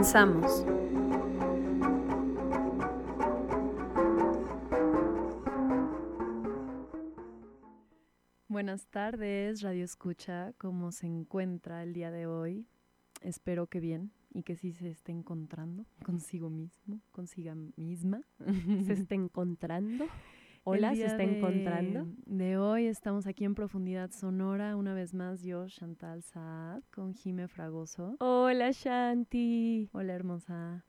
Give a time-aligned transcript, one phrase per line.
[0.00, 0.64] Comenzamos.
[8.48, 10.54] Buenas tardes, Radio Escucha.
[10.56, 12.66] ¿Cómo se encuentra el día de hoy?
[13.20, 18.22] Espero que bien y que sí se esté encontrando consigo mismo, consiga misma.
[18.86, 20.06] ¿Se esté encontrando?
[20.70, 22.06] Hola, ¿se está encontrando?
[22.26, 27.48] De hoy estamos aquí en Profundidad Sonora, una vez más yo, Chantal Saad, con Jime
[27.48, 28.14] Fragoso.
[28.20, 29.90] Hola, Shanti.
[29.92, 30.84] Hola, hermosa.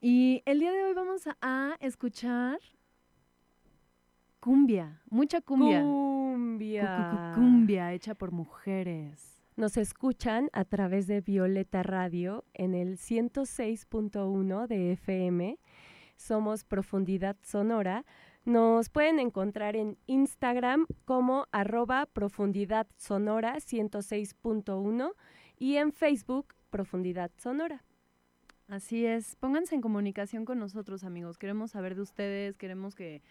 [0.00, 2.58] Y el día de hoy vamos a, escuchar
[4.40, 5.82] cumbia, mucha cumbia.
[5.82, 7.32] Cumbia.
[7.34, 9.44] Cumbia hecha por mujeres.
[9.56, 15.58] Nos escuchan a través de Violeta Radio en el 106.1 de FM.
[16.16, 18.06] Somos Profundidad Sonora
[18.44, 25.12] nos pueden encontrar en Instagram como arroba profundidad sonora 106.1
[25.58, 27.84] y en Facebook Profundidad Sonora.
[28.68, 33.22] Así es, pónganse en comunicación con nosotros amigos, queremos saber de ustedes, queremos que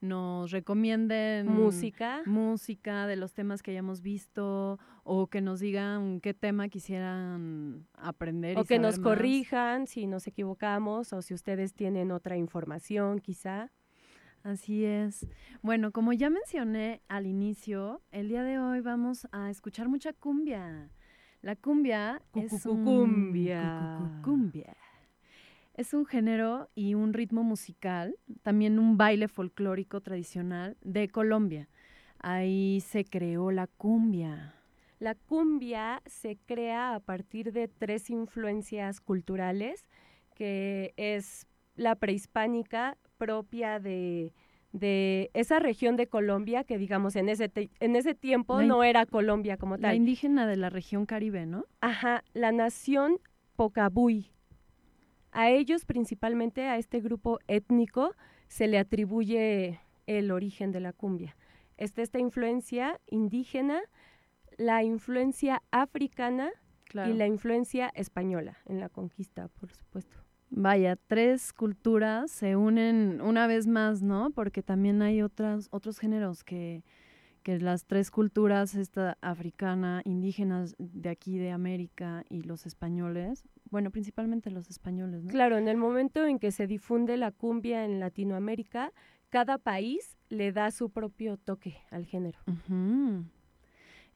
[0.00, 6.34] nos recomienden música, música de los temas que hayamos visto o que nos digan qué
[6.34, 12.36] tema quisieran aprender o que nos corrijan si nos equivocamos o si ustedes tienen otra
[12.36, 13.72] información quizá.
[14.42, 15.26] Así es.
[15.62, 20.90] Bueno, como ya mencioné al inicio, el día de hoy vamos a escuchar mucha cumbia.
[21.42, 24.20] La cumbia es un cumbia.
[24.24, 24.76] cumbia.
[25.74, 31.68] Es un género y un ritmo musical, también un baile folclórico tradicional de Colombia.
[32.18, 34.54] Ahí se creó la cumbia.
[34.98, 39.86] La cumbia se crea a partir de tres influencias culturales,
[40.34, 44.32] que es la prehispánica, propia de,
[45.34, 49.76] esa región de Colombia que digamos en ese en ese tiempo no era Colombia como
[49.76, 49.90] tal.
[49.90, 51.66] La indígena de la región caribe, ¿no?
[51.80, 53.18] Ajá, la nación
[53.56, 54.30] Pocabuy.
[55.32, 58.14] A ellos principalmente a este grupo étnico
[58.46, 61.36] se le atribuye el origen de la cumbia.
[61.76, 63.80] Está esta influencia indígena,
[64.56, 66.50] la influencia africana
[66.92, 70.27] y la influencia española en la conquista, por supuesto.
[70.50, 74.30] Vaya, tres culturas se unen una vez más, ¿no?
[74.30, 76.84] Porque también hay otras, otros géneros que,
[77.42, 83.90] que las tres culturas, esta africana, indígenas de aquí de América y los españoles, bueno,
[83.90, 85.30] principalmente los españoles, ¿no?
[85.30, 88.92] Claro, en el momento en que se difunde la cumbia en Latinoamérica,
[89.30, 92.38] cada país le da su propio toque al género.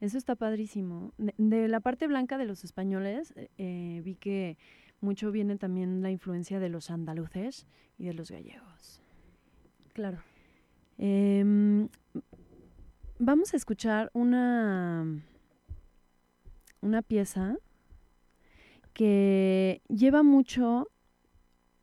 [0.01, 1.13] Eso está padrísimo.
[1.19, 4.57] De, la parte blanca de los españoles, eh, vi que
[5.03, 7.67] mucho viene también la influencia de los andaluces
[7.99, 9.03] y de los gallegos.
[9.93, 10.23] Claro.
[10.99, 11.89] Em,
[13.19, 15.07] vamos a escuchar una,
[16.81, 17.57] una pieza
[18.93, 20.89] que lleva mucho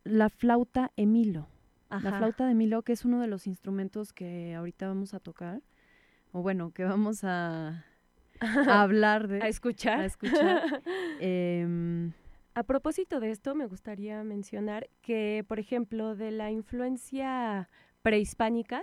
[0.03, 1.47] la flauta Emilo.
[1.89, 5.63] La flauta de Emilo, que es uno de los instrumentos que ahorita vamos a tocar,
[6.31, 7.83] o bueno, que vamos a,
[8.67, 9.41] hablar de.
[9.41, 10.01] A escuchar.
[10.01, 10.83] A escuchar.
[11.19, 12.13] Em,
[12.59, 17.69] a propósito de esto, me gustaría mencionar que, por ejemplo, de la influencia
[18.01, 18.81] prehispánica,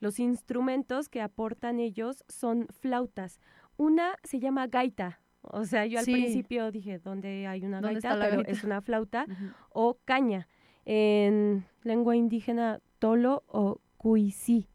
[0.00, 3.40] los instrumentos que aportan ellos son flautas.
[3.76, 8.18] Una se llama gaita, o sea, yo al principio dije, ¿dónde hay una gaita?
[8.18, 9.26] Pero es una flauta.
[9.70, 10.48] O caña,
[10.84, 14.68] en lengua indígena tolo o cuisí.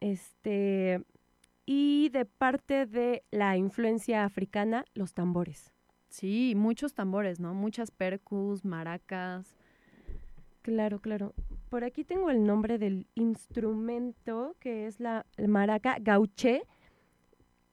[0.00, 1.02] Este,
[1.66, 5.73] y de parte de la influencia africana, los tambores.
[6.14, 7.54] Sí, muchos tambores, ¿no?
[7.54, 9.56] Muchas percus, maracas.
[10.62, 11.34] Claro, claro.
[11.68, 16.62] Por aquí tengo el nombre del instrumento, que es la maraca gauché.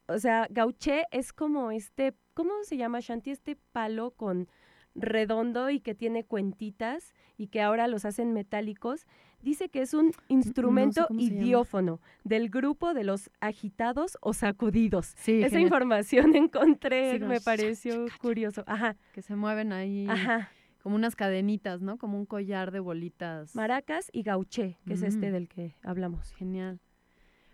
[0.07, 3.29] O sea, gauché es como este, ¿cómo se llama, Shanti?
[3.29, 4.47] Este palo con
[4.95, 9.05] redondo y que tiene cuentitas y que ahora los hacen metálicos,
[9.43, 15.15] dice que es un instrumento idiófono del grupo de los agitados o sacudidos.
[15.27, 18.63] Esa información encontré, me pareció curioso.
[18.67, 18.95] Ajá.
[19.13, 20.05] Que se mueven ahí.
[20.09, 20.49] Ajá.
[20.83, 21.97] como unas cadenitas, ¿no?
[21.97, 23.55] Como un collar de bolitas.
[23.55, 25.33] Maracas y gauché, que es este Mm.
[25.33, 26.31] del que hablamos.
[26.33, 26.79] Genial.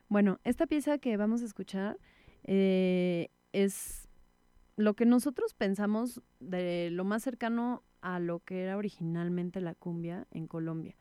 [0.08, 1.98] Bueno, esta pieza que vamos a escuchar
[2.46, 4.08] eh, es
[4.78, 10.26] lo que nosotros pensamos de lo más cercano a lo que era originalmente la cumbia
[10.32, 10.96] en Colombia.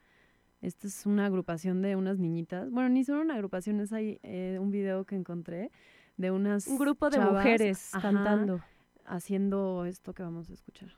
[0.66, 2.72] Esta es una agrupación de unas niñitas.
[2.72, 5.70] Bueno, ni son una agrupación, es ahí eh, un video que encontré
[6.16, 8.60] de unas Un grupo de chavas, mujeres ajá, cantando.
[9.04, 10.88] haciendo esto que vamos a escuchar.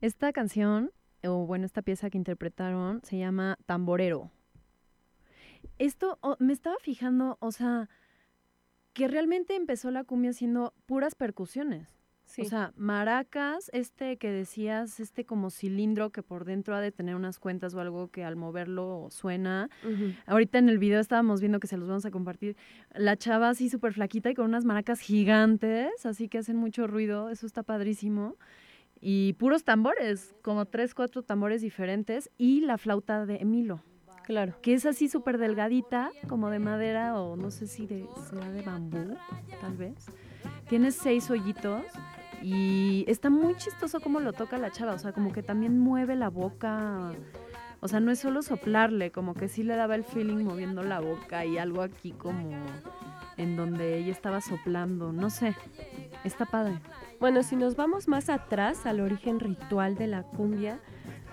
[0.00, 0.90] Esta canción,
[1.24, 4.30] o bueno, esta pieza que interpretaron, se llama Tamborero.
[5.78, 7.88] Esto me estaba fijando, o sea,
[8.92, 11.96] que realmente empezó la cumbia siendo puras percusiones.
[12.38, 17.14] O sea, maracas, este que decías, este como cilindro que por dentro ha de tener
[17.14, 19.70] unas cuentas o algo que al moverlo suena.
[20.26, 22.56] Ahorita en el video estábamos viendo que se los vamos a compartir.
[22.94, 27.30] La chava así súper flaquita y con unas maracas gigantes, así que hacen mucho ruido.
[27.30, 28.36] Eso está padrísimo.
[29.00, 32.30] Y puros tambores, como tres, cuatro tambores diferentes.
[32.38, 33.82] Y la flauta de Emilo.
[34.24, 34.54] Claro.
[34.60, 38.62] Que es así súper delgadita, como de madera o no sé si de, será de
[38.62, 39.16] bambú,
[39.60, 40.06] tal vez.
[40.68, 41.84] Tiene seis hoyitos
[42.42, 46.16] y está muy chistoso cómo lo toca la chava, o sea, como que también mueve
[46.16, 47.12] la boca.
[47.80, 50.98] O sea, no es solo soplarle, como que sí le daba el feeling moviendo la
[50.98, 52.50] boca y algo aquí como
[53.36, 55.54] en donde ella estaba soplando, no sé,
[56.24, 56.80] está padre.
[57.18, 60.80] Bueno, si nos vamos más atrás al origen ritual de la cumbia,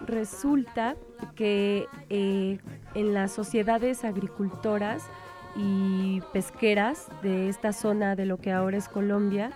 [0.06, 0.96] resulta
[1.36, 2.60] que eh,
[2.96, 5.04] en las sociedades agricultoras
[5.58, 9.52] y pesqueras de esta zona de lo que ahora es Colombia,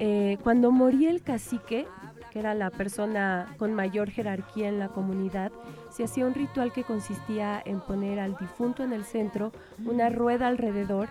[0.00, 1.86] eh, cuando moría el cacique,
[2.32, 5.52] que era la persona con mayor jerarquía en la comunidad,
[5.90, 9.52] se hacía un ritual que consistía en poner al difunto en el centro,
[9.84, 11.10] una rueda alrededor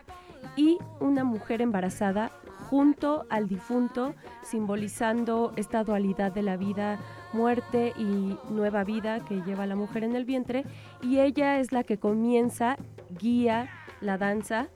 [0.57, 2.31] y una mujer embarazada
[2.71, 6.99] junto al difunto, simbolizando esta dualidad de la vida,
[7.33, 10.63] muerte y nueva vida que lleva la mujer en el vientre.
[11.01, 12.77] Y ella es la que comienza,
[13.19, 14.69] guía la danza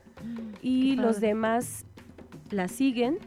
[0.61, 1.85] y los demás
[2.51, 3.17] la siguen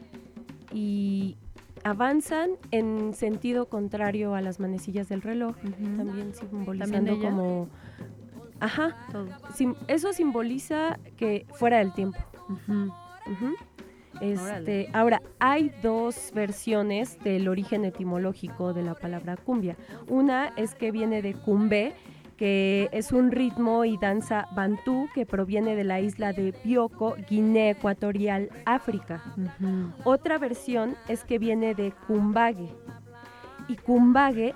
[0.70, 1.38] y
[1.82, 5.56] avanzan en sentido contrario a las manecillas del reloj,
[5.96, 7.68] también simbolizando como...
[8.60, 8.96] Ajá,
[9.86, 12.18] eso simboliza que fuera del tiempo.
[14.20, 19.76] Este, ahora, hay dos versiones del origen etimológico de la palabra cumbia.
[20.08, 21.94] Una es que viene de cumbe,
[22.36, 27.70] que es un ritmo y danza bantú que proviene de la isla de Bioko, Guinea
[27.70, 29.22] Ecuatorial, África.
[30.04, 32.72] Otra versión es que viene de Kumbage.
[33.66, 34.54] Y Kumbage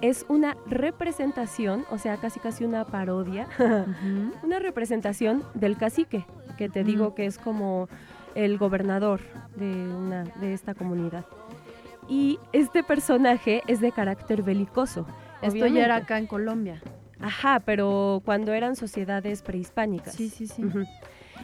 [0.00, 3.46] es una representación, o sea, casi casi una parodia,
[4.42, 6.26] una representación del cacique,
[6.58, 7.88] que te digo que es como
[8.34, 9.20] el gobernador
[9.56, 11.24] de, una, de esta comunidad.
[12.08, 15.06] Y este personaje es de carácter belicoso.
[15.42, 16.82] Esto ya era acá en Colombia.
[17.20, 20.14] Ajá, pero cuando eran sociedades prehispánicas.
[20.14, 20.64] Sí, sí, sí.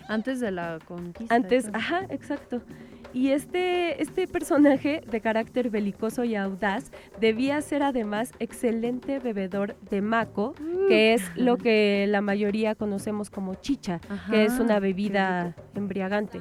[0.09, 1.35] Antes de la conquista.
[1.35, 2.63] Antes, ajá, exacto.
[3.13, 10.03] Y este, este personaje de carácter belicoso y audaz debía ser además excelente bebedor de
[10.03, 10.55] maco,
[10.89, 14.01] que es lo que la mayoría conocemos como chicha,
[14.31, 16.41] que es una bebida embriagante.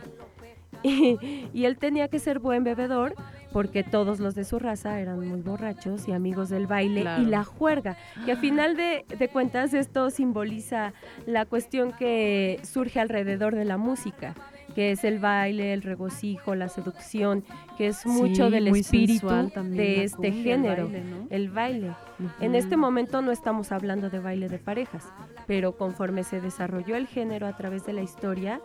[1.53, 3.15] Y él tenía que ser buen bebedor
[3.55, 7.45] porque todos los de su raza eran muy borrachos y amigos del baile y la
[7.45, 10.93] juerga, que a final de, cuentas esto simboliza
[11.25, 14.35] la cuestión que surge alrededor de la música
[14.75, 17.45] que es el baile, el regocijo, la seducción,
[17.77, 19.29] que es mucho del espíritu
[19.63, 20.89] de este género,
[21.29, 21.93] el baile.
[22.41, 25.07] En este momento no estamos hablando de baile de parejas,
[25.47, 28.59] pero conforme se desarrolló el género a través de la historia,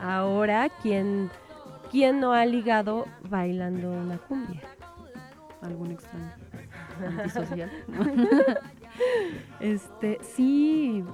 [0.00, 1.30] ahora quien
[1.90, 4.62] ¿Quién no ha ligado bailando una cumbia?
[5.60, 6.30] Algún extraño.
[7.18, 7.70] Antisocial.
[9.60, 11.04] este, sí.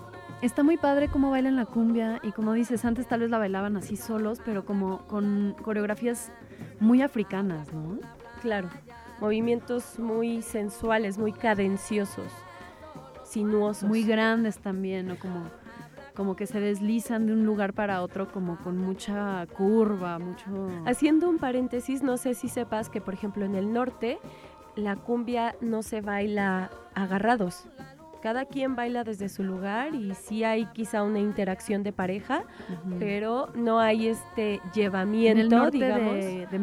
[0.43, 3.77] Está muy padre cómo bailan la cumbia y como dices, antes tal vez la bailaban
[3.79, 6.31] así solos, pero como con coreografías
[6.79, 7.99] muy africanas, ¿no?
[8.43, 8.69] Claro,
[9.19, 12.31] movimientos muy sensuales, muy cadenciosos,
[13.25, 13.89] sinuosos.
[13.89, 15.19] Muy grandes también, ¿no?
[15.19, 15.51] Como
[16.17, 20.47] como que se deslizan de un lugar para otro como con mucha curva, mucho...
[20.87, 24.19] Haciendo un paréntesis, no sé si sepas que por ejemplo en el norte
[24.75, 27.69] la cumbia no se baila agarrados.
[28.23, 32.43] Cada quien baila desde su lugar y sí hay quizá una interacción de pareja,
[32.99, 36.17] pero no hay este llevamiento, digamos,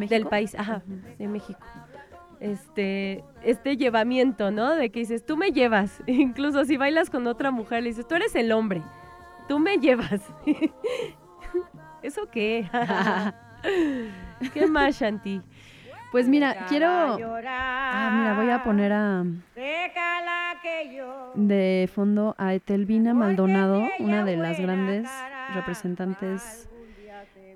[0.09, 0.83] del país, ajá,
[1.17, 1.59] de México
[2.39, 4.75] este, este llevamiento, ¿no?
[4.75, 6.03] De que dices, tú me llevas.
[6.07, 8.81] Incluso si bailas con otra mujer, le dices, tú eres el hombre
[9.47, 10.21] tú me llevas.
[12.01, 12.69] ¿Eso qué?
[14.53, 15.41] ¿Qué más, Shanti?
[16.11, 16.87] Pues mira, quiero...
[16.87, 19.23] Ah, mira, voy a poner a...
[21.35, 25.09] De fondo a Etelvina Maldonado, una de las grandes
[25.55, 26.69] representantes.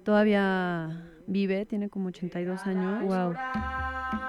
[0.04, 3.04] Todavía vive, tiene como 82 años.
[3.04, 3.36] Wow.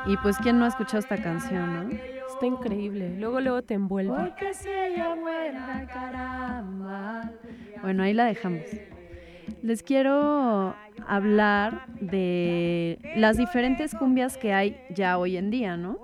[0.07, 2.18] Y pues, ¿quién no ha escuchado esta canción, no?
[2.39, 3.19] Está increíble.
[3.19, 4.15] Luego, luego te envuelve.
[7.83, 8.63] Bueno, ahí la dejamos.
[9.61, 15.99] Les quiero hablar de las diferentes cumbias que hay ya hoy en día, ¿no?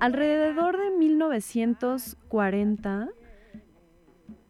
[0.00, 3.08] Alrededor de 1940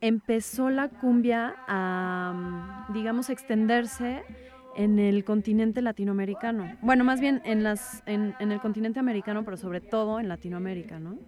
[0.01, 4.25] empezó la cumbia a, digamos, extenderse
[4.77, 6.77] en el continente latinoamericano.
[6.83, 10.99] Bueno, más bien en, las, en, en, el continente americano, pero sobre todo en Latinoamérica,
[10.99, 11.19] ¿no?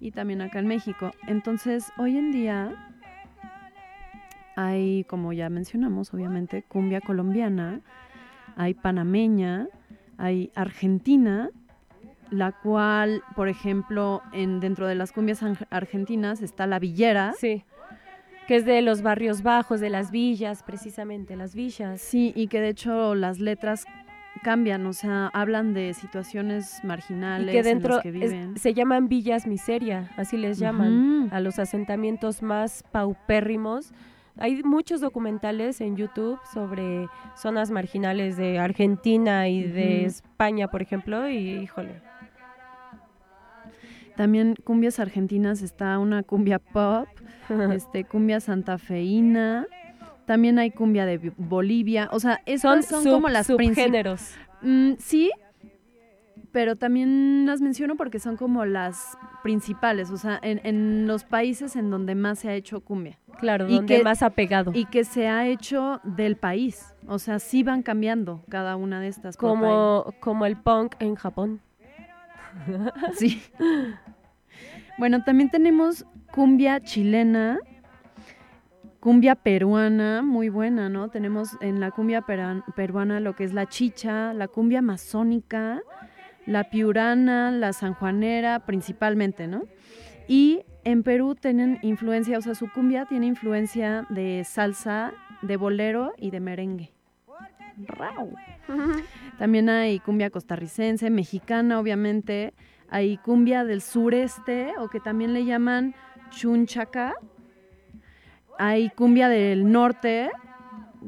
[0.00, 1.12] Y también acá en México.
[1.26, 2.92] Entonces, hoy en día
[4.56, 7.80] hay, como ya mencionamos, obviamente, cumbia colombiana,
[8.56, 9.68] hay panameña,
[10.18, 11.50] hay argentina,
[12.30, 17.34] la cual, por ejemplo, en, dentro de las cumbias argentinas está la villera.
[17.38, 17.64] Sí.
[18.52, 22.02] Que es de los barrios bajos, de las villas, precisamente, las villas.
[22.02, 23.86] Sí, y que de hecho las letras
[24.42, 28.58] cambian, o sea, hablan de situaciones marginales y que dentro que viven.
[28.58, 33.94] se llaman villas miseria, así les llaman, a los asentamientos más paupérrimos
[34.38, 41.28] hay muchos documentales en YouTube sobre zonas marginales de Argentina y de España, por ejemplo,
[41.28, 42.11] y híjole.
[44.16, 47.08] También cumbias argentinas está una cumbia pop,
[47.72, 49.66] este cumbia santafeína,
[50.26, 54.34] también hay cumbia de Bolivia, o sea, son, son como las subgéneros.
[54.62, 55.30] Mm, sí,
[56.52, 61.90] pero también las menciono porque son como las principales, o sea, en, los países en
[61.90, 63.18] donde más se ha hecho cumbia.
[63.40, 64.70] Claro, y donde más ha pegado.
[64.74, 69.08] Y que se ha hecho del país, o sea, sí van cambiando cada una de
[69.08, 69.36] estas.
[69.36, 71.60] Como, como el punk en Japón.
[73.14, 73.42] Sí.
[74.98, 77.58] Bueno, también tenemos cumbia chilena,
[79.00, 81.08] cumbia peruana, muy buena, ¿no?
[81.08, 82.24] Tenemos en la cumbia
[82.76, 85.80] peruana lo que es la chicha, la cumbia masónica,
[86.46, 89.64] la piurana, la sanjuanera principalmente, ¿no?
[90.28, 95.12] Y en Perú tienen influencia, o sea, su cumbia tiene influencia de salsa,
[95.42, 96.92] de bolero y de merengue.
[99.38, 102.54] También hay cumbia costarricense, mexicana, obviamente.
[102.88, 105.94] Hay cumbia del sureste, o que también le llaman
[106.30, 107.14] chunchaca.
[108.58, 110.30] Hay cumbia del norte,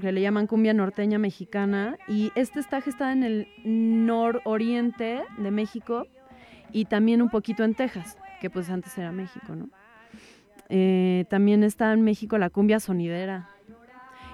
[0.00, 6.06] que le llaman cumbia norteña mexicana, y este está gestada en el nororiente de México
[6.72, 9.68] y también un poquito en Texas, que pues antes era México, ¿no?
[10.68, 13.48] Eh, también está en México la cumbia sonidera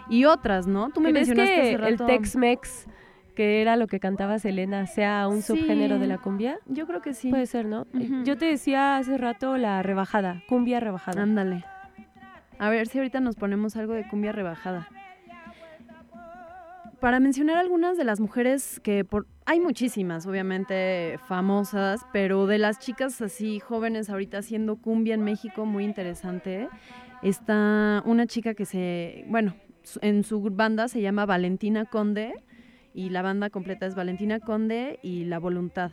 [0.09, 0.91] y otras, ¿no?
[0.91, 2.87] Tú me mencionaste que el Tex-Mex
[3.41, 6.59] que era lo que cantaba Selena, sea un subgénero de la cumbia?
[6.67, 7.31] Yo creo que sí.
[7.31, 7.87] Puede ser, ¿no?
[8.23, 11.23] Yo te decía hace rato la rebajada, cumbia rebajada.
[11.23, 11.65] Ándale.
[12.59, 14.91] A ver si ahorita nos ponemos algo de cumbia rebajada
[17.01, 22.79] para mencionar algunas de las mujeres que por, hay muchísimas, obviamente famosas, pero de las
[22.79, 26.69] chicas así jóvenes ahorita haciendo cumbia en México, muy interesante.
[27.23, 29.55] Está una chica que se, bueno,
[30.03, 32.35] en su banda se llama Valentina Conde
[32.95, 35.93] y la banda completa es Valentina Conde y La Voluntad.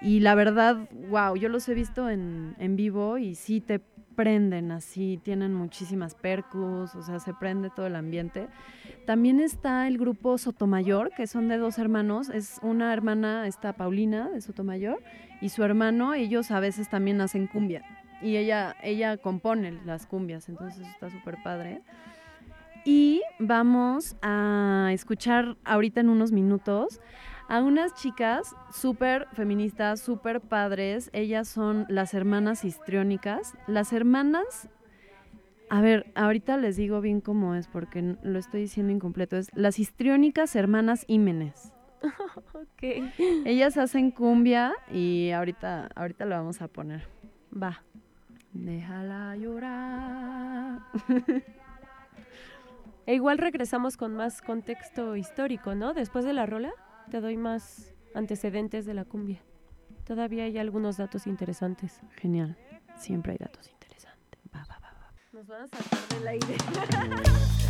[0.00, 3.80] Y la verdad, wow, yo los he visto en, en vivo y sí te
[4.16, 8.48] prenden así, tienen muchísimas percus, o sea, se prende todo el ambiente.
[9.06, 14.30] También está el grupo Sotomayor, que son de dos hermanos, es una hermana, está Paulina
[14.30, 15.00] de Sotomayor,
[15.40, 17.84] y su hermano, ellos a veces también hacen cumbia,
[18.22, 21.82] y ella, ella compone las cumbias, entonces está súper padre.
[22.86, 27.00] Y vamos a escuchar ahorita en unos minutos
[27.48, 31.10] a unas chicas súper feministas, súper padres.
[31.12, 33.54] Ellas son las hermanas histriónicas.
[33.66, 34.68] Las hermanas,
[35.68, 39.36] a ver, ahorita les digo bien cómo es porque lo estoy diciendo incompleto.
[39.36, 41.72] Es las histriónicas hermanas Ímenes.
[42.54, 43.10] ok.
[43.44, 47.08] Ellas hacen cumbia y ahorita, ahorita lo vamos a poner.
[47.52, 47.82] Va.
[48.52, 50.82] Déjala llorar.
[53.06, 55.94] e igual regresamos con más contexto histórico, ¿no?
[55.94, 56.72] Después de la rola
[57.10, 59.40] te doy más antecedentes de la cumbia.
[60.04, 62.00] Todavía hay algunos datos interesantes.
[62.16, 62.56] Genial.
[62.96, 64.40] Siempre hay datos interesantes.
[64.54, 65.12] Va, va, va, va.
[65.32, 66.56] Nos van a sacar del aire.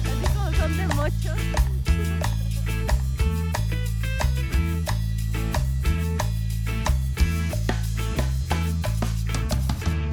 [0.06, 1.38] Así como son de mochos.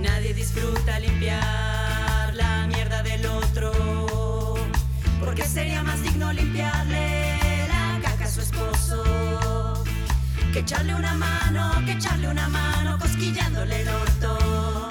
[0.02, 1.62] Nadie disfruta limpiar
[5.36, 7.67] Porque sería más digno limpiarle
[8.30, 9.84] su esposo.
[10.52, 14.89] Que echarle una mano, que echarle una mano, cosquillándole el orto.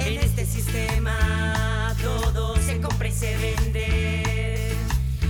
[0.00, 4.76] En este sistema todo se compra y se vende.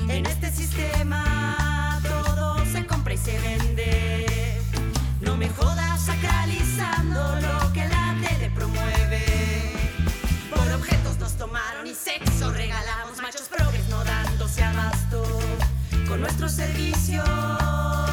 [0.09, 4.61] En este sistema todo se compra y se vende.
[5.21, 9.75] No me jodas sacralizando lo que la tele promueve.
[10.51, 12.98] Por objetos nos tomaron y sexo regalamos,
[16.09, 18.08] con nuestros servicios.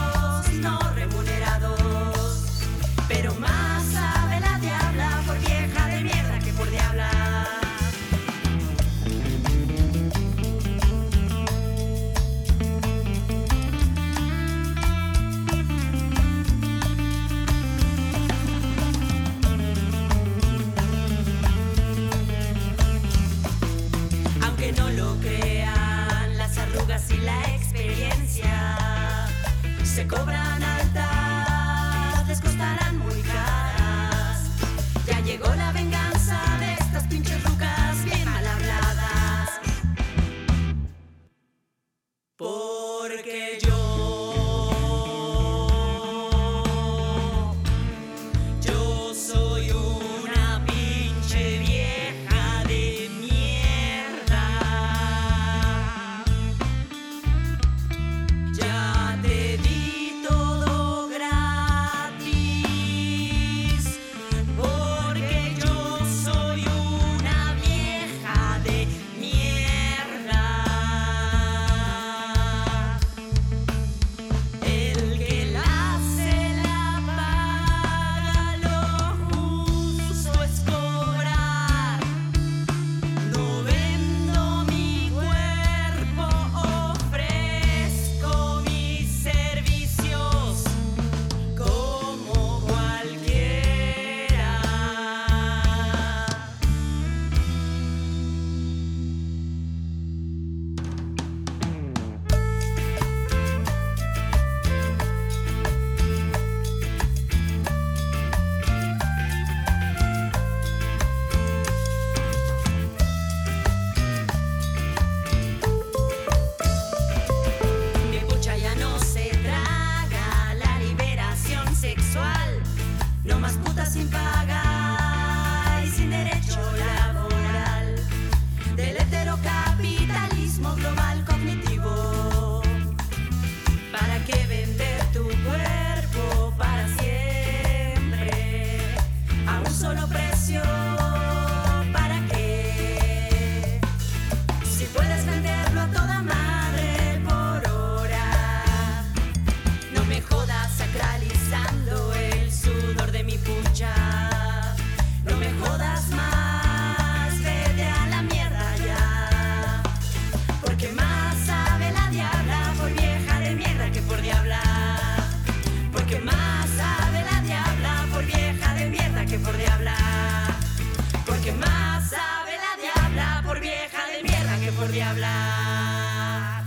[174.86, 176.64] Por diabla.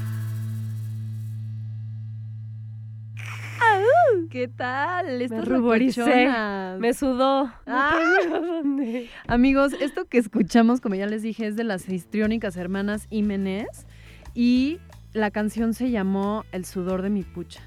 [4.30, 5.26] ¿Qué tal?
[5.30, 6.80] Me ruboricé, locochonas.
[6.80, 7.50] me sudó.
[7.66, 7.98] Ah.
[8.28, 9.08] dónde.
[9.26, 13.86] Amigos, esto que escuchamos, como ya les dije, es de las histriónicas hermanas Jiménez
[14.34, 14.78] y
[15.12, 17.62] la canción se llamó El sudor de mi pucha.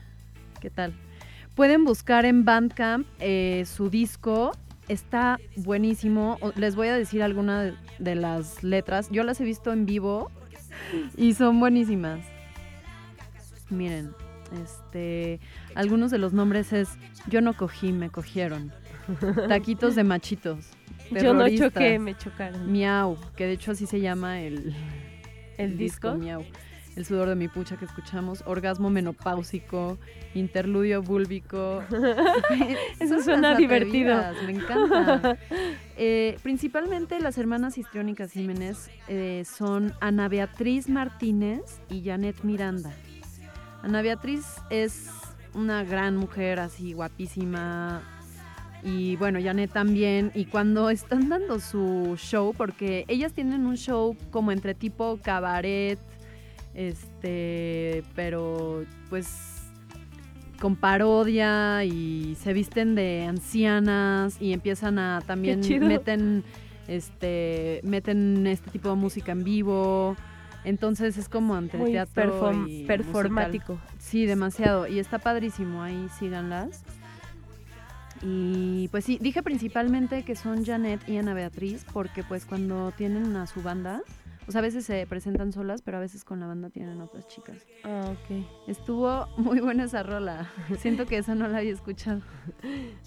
[0.60, 0.94] ¿Qué tal?
[1.56, 4.52] Pueden buscar en Bandcamp eh, su disco,
[4.88, 6.38] está buenísimo.
[6.56, 9.10] Les voy a decir algunas de las letras.
[9.12, 10.30] Yo las he visto en vivo
[11.18, 12.20] y son buenísimas.
[13.70, 14.14] Miren,
[14.64, 15.40] este,
[15.76, 16.90] algunos de los nombres es
[17.28, 18.72] Yo no cogí, me cogieron.
[19.48, 20.72] Taquitos de machitos.
[21.12, 22.72] Yo no choqué, me chocaron.
[22.72, 24.74] Miau, que de hecho así se llama el,
[25.58, 26.16] ¿El disco?
[26.16, 26.44] Miau.
[26.96, 29.98] El sudor de mi pucha que escuchamos, orgasmo menopáusico,
[30.34, 31.84] interludio búlbico.
[33.00, 34.22] Eso suena divertido.
[34.46, 35.38] Me encanta.
[36.04, 42.92] Eh, principalmente las hermanas histriónicas Jiménez eh, son Ana Beatriz Martínez y Janet Miranda.
[43.84, 45.12] Ana Beatriz es
[45.54, 48.02] una gran mujer, así guapísima.
[48.84, 50.32] Y bueno, Janet también.
[50.34, 56.00] Y cuando están dando su show, porque ellas tienen un show como entre tipo cabaret,
[56.74, 59.58] este, pero pues
[60.60, 66.44] con parodia y se visten de ancianas y empiezan a también meten
[66.88, 70.16] este meten este tipo de música en vivo.
[70.64, 72.86] Entonces es como entre Muy teatro perform- y musical.
[72.98, 73.80] performático.
[73.98, 74.86] Sí, demasiado.
[74.88, 76.84] Y está padrísimo, ahí síganlas.
[78.22, 83.36] Y pues sí, dije principalmente que son Janet y Ana Beatriz, porque pues cuando tienen
[83.36, 84.02] a su banda,
[84.48, 87.28] o sea, a veces se presentan solas, pero a veces con la banda tienen otras
[87.28, 87.66] chicas.
[87.84, 88.46] Ah, ok.
[88.68, 90.50] Estuvo muy buena esa rola.
[90.78, 92.22] Siento que esa no la había escuchado.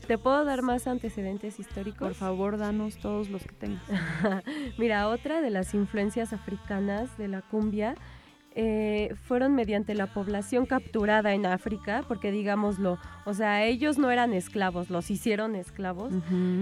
[0.07, 2.09] ¿Te puedo dar más antecedentes históricos?
[2.09, 3.83] Por favor, danos todos los que tengas.
[4.79, 7.95] Mira, otra de las influencias africanas de la cumbia
[8.57, 14.33] eh, fueron mediante la población capturada en África, porque digámoslo, o sea, ellos no eran
[14.33, 16.13] esclavos, los hicieron esclavos.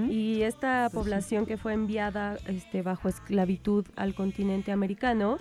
[0.09, 5.37] Y esta población que fue enviada este, bajo esclavitud al continente americano,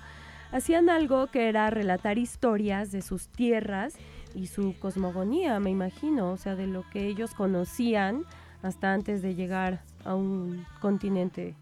[0.52, 3.96] hacían algo que era relatar historias de sus tierras
[4.36, 8.26] y su cosmogonía, me imagino, o sea, de lo que ellos conocían
[8.62, 11.56] hasta antes de llegar a un continente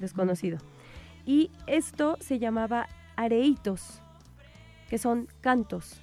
[0.00, 0.58] desconocido.
[1.24, 4.02] Y esto se llamaba areitos,
[4.94, 6.00] que son cantos,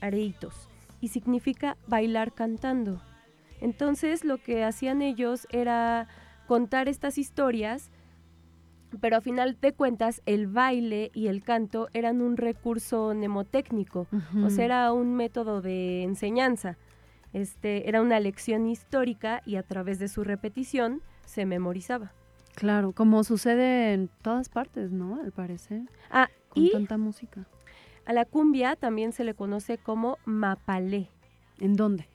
[0.00, 0.70] areitos,
[1.02, 3.02] y significa bailar cantando.
[3.60, 6.08] Entonces lo que hacían ellos era
[6.46, 7.90] contar estas historias,
[9.02, 14.06] pero a final de cuentas el baile y el canto eran un recurso mnemotécnico,
[14.42, 16.78] o sea, era un método de enseñanza.
[17.34, 22.14] Este, era una lección histórica y a través de su repetición se memorizaba.
[22.54, 25.20] Claro, como sucede en todas partes, ¿no?
[25.20, 25.82] Al parecer.
[26.10, 27.46] Ah, Con y tanta música.
[28.06, 31.08] A la cumbia también se le conoce como mapalé
[31.58, 32.06] ¿En dónde?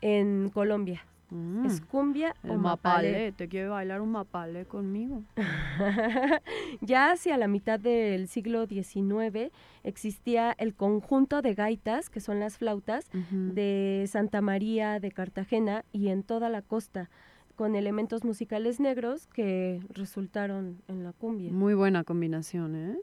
[0.00, 1.04] en Colombia.
[1.30, 3.08] Mm, ¿Es cumbia el o mapalé?
[3.12, 3.32] mapale.
[3.32, 5.22] ¿Te quiere bailar un mapale conmigo?
[6.80, 9.50] ya hacia la mitad del siglo XIX
[9.82, 16.08] existía el conjunto de gaitas, que son las flautas, de Santa María de Cartagena y
[16.08, 17.08] en toda la costa,
[17.56, 21.50] con elementos musicales negros que resultaron en la cumbia.
[21.52, 22.98] Muy buena combinación, ¿eh?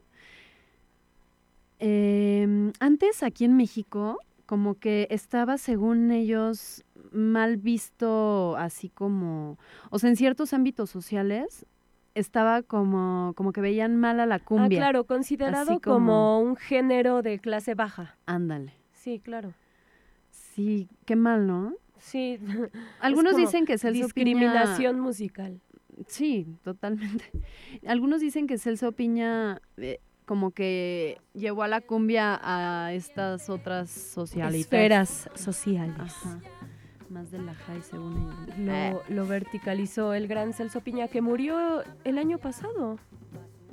[1.80, 9.58] Em, antes aquí en México, como que estaba, según ellos, mal visto, así como,
[9.89, 11.65] o sea, en ciertos ámbitos sociales,
[12.15, 14.80] estaba como, como que veían mal a la Ah, cumbia.
[14.80, 15.96] claro, considerado como...
[15.96, 18.18] como- un género de clase baja.
[18.26, 18.74] Ándale.
[18.92, 19.54] Sí, claro.
[20.30, 21.74] Sí, qué mal, ¿no?
[21.98, 22.39] Sí,
[23.00, 25.62] Algunos dicen que Celso discriminación musical.
[26.08, 27.26] Sí, totalmente.
[27.88, 33.89] Algunos dicen que Celso Piña eh, como que llevó a la cumbia a estas otras
[33.89, 34.62] socialitas.
[34.62, 35.98] Esferas sociales.
[35.98, 36.39] Ajá.
[37.10, 38.56] más de la high según ella.
[38.60, 43.00] Lo, Eh, lo verticalizó el gran Celso Piña, que murió el año pasado,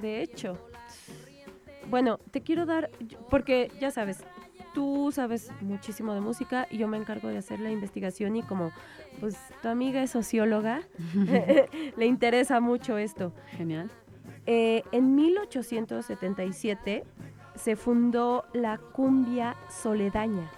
[0.01, 0.57] de hecho.
[1.91, 2.89] Bueno, te quiero dar,
[3.29, 4.25] porque ya sabes,
[4.73, 8.73] tú sabes muchísimo de música y yo me encargo de hacer la investigación y como
[9.21, 10.81] pues tu amiga es socióloga,
[11.99, 13.35] le interesa mucho esto.
[13.59, 13.91] Genial.
[14.47, 17.05] Eh, en 1877
[17.55, 20.51] se fundó la Cumbia Soledaña,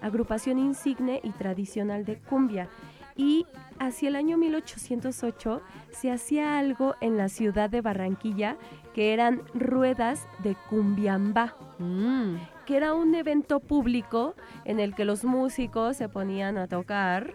[0.00, 2.68] agrupación insigne y tradicional de cumbia.
[3.16, 3.46] Y
[3.78, 8.56] hacia el año 1808 se hacía algo en la ciudad de Barranquilla
[8.92, 15.24] que eran ruedas de cumbiambá, Mm, que era un evento público en el que los
[15.24, 17.34] músicos se ponían a tocar,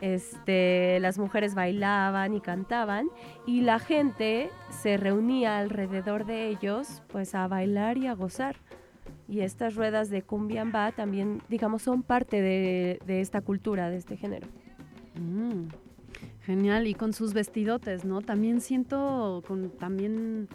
[0.00, 3.08] este, las mujeres bailaban y cantaban
[3.46, 8.56] y la gente se reunía alrededor de ellos pues a bailar y a gozar.
[9.28, 14.16] Y estas ruedas de cumbiambá también, digamos, son parte de, de esta cultura, de este
[14.16, 14.48] género.
[15.14, 15.68] mm.
[16.42, 16.86] Genial.
[16.86, 18.22] Y con sus vestidotes, ¿no?
[18.22, 20.48] También siento con también.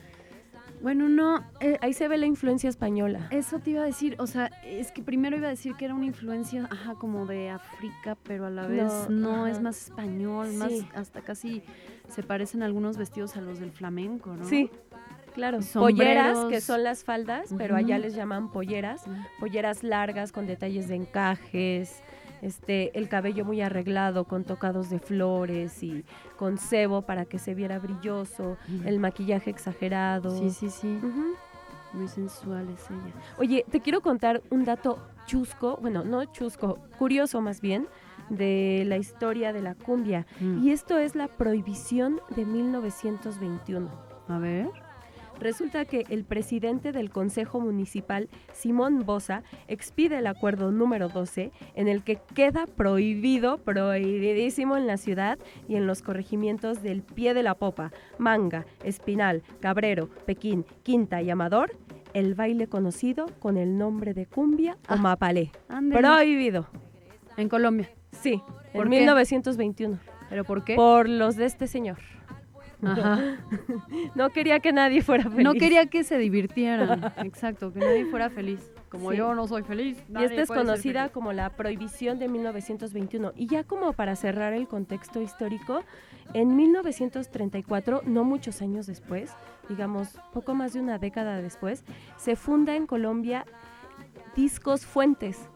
[0.81, 1.43] Bueno, no.
[1.59, 3.27] eh, Ahí se ve la influencia española.
[3.31, 5.93] Eso te iba a decir, o sea, es que primero iba a decir que era
[5.93, 10.71] una influencia, ajá, como de África, pero a la vez No, es más español, más
[10.93, 11.63] hasta casi
[12.09, 14.45] se parecen algunos vestidos a los del flamenco, ¿no?
[14.45, 14.69] Sí,
[15.33, 15.61] claro.
[15.61, 15.97] Sombreros.
[15.97, 19.03] Polleras, que son las faldas, pero allá les llaman polleras.
[19.39, 22.01] Polleras largas con detalles de encajes,
[22.45, 26.05] este, el cabello muy arreglado con tocados de flores y
[26.37, 30.37] con cebo para que se viera brilloso, el maquillaje exagerado.
[30.37, 30.99] Sí, sí, sí,
[31.93, 33.13] muy sensual es ella.
[33.37, 37.87] Oye, te quiero contar un dato chusco, bueno, no chusco, curioso más bien,
[38.29, 40.27] de la historia de la cumbia.
[40.39, 40.63] Mm.
[40.63, 43.89] Y esto es la prohibición de 1921.
[44.27, 44.84] A ver.
[45.39, 51.87] Resulta que el presidente del Consejo Municipal, Simón Bosa, expide el acuerdo número 12 en
[51.87, 57.43] el que queda prohibido, prohibidísimo en la ciudad y en los corregimientos del pie de
[57.43, 61.75] la popa, Manga, Espinal, Cabrero, Pekín, Quinta y Amador,
[62.13, 64.95] el baile conocido con el nombre de cumbia o Ah.
[64.95, 65.51] mapalé.
[65.67, 66.01] Ándale.
[66.01, 66.67] Prohibido.
[67.37, 67.89] En Colombia.
[68.11, 68.41] Sí,
[68.73, 68.97] ¿Por en qué?
[68.99, 69.99] 1921.
[70.29, 70.75] ¿Pero por qué?
[70.75, 71.97] Por los de este señor.
[72.83, 73.37] Ajá.
[74.15, 75.43] No quería que nadie fuera feliz.
[75.43, 77.13] No quería que se divirtieran.
[77.25, 78.71] Exacto, que nadie fuera feliz.
[78.89, 79.17] Como Sí.
[79.17, 79.97] yo no soy feliz.
[80.09, 83.33] Y esta es conocida como la prohibición de 1921.
[83.35, 85.83] Y ya como para cerrar el contexto histórico,
[86.33, 89.31] en 1934, no muchos años después,
[89.69, 91.83] digamos poco más de una década después,
[92.17, 93.45] se funda en Colombia
[94.35, 95.49] Discos Fuentes,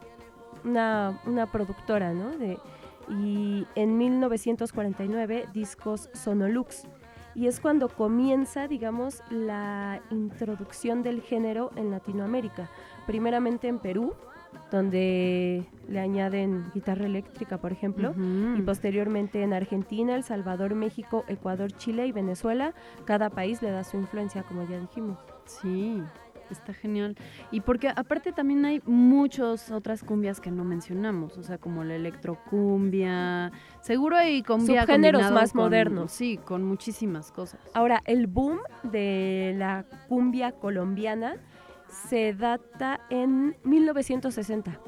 [0.63, 2.29] una, una productora, ¿no?
[2.37, 2.57] De,
[3.09, 6.87] y en 1949 Discos Sonolux.
[7.39, 12.69] Y es cuando comienza, digamos, la introducción del género en Latinoamérica.
[13.07, 14.13] Primeramente en Perú,
[14.71, 18.13] donde le añaden guitarra eléctrica, por ejemplo.
[18.57, 22.73] Y posteriormente en Argentina, El Salvador, México, Ecuador, Chile y Venezuela.
[23.05, 25.17] Cada país le da su influencia, como ya dijimos.
[25.45, 26.03] Sí,
[26.53, 27.15] está genial.
[27.51, 31.95] Y porque aparte también hay muchas otras cumbias que no mencionamos, o sea, como la
[31.95, 36.11] electrocumbia, seguro hay cumbia Subgéneros más con- modernos.
[36.11, 37.59] Sí, con muchísimas cosas.
[37.73, 41.35] Ahora, el boom de la cumbia colombiana
[41.87, 44.79] se data en 1960.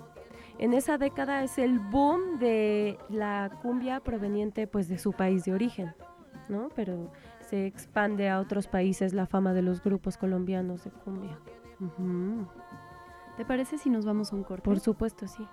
[0.59, 5.53] En esa década es el boom de la cumbia proveniente pues de su país de
[5.53, 5.93] origen,
[6.49, 6.69] ¿no?
[6.75, 7.11] Pero
[7.51, 11.37] se expande a otros países la fama de los grupos colombianos de cumbia.
[13.35, 14.63] ¿Te parece si nos vamos a un corte?
[14.63, 15.45] Por supuesto, sí.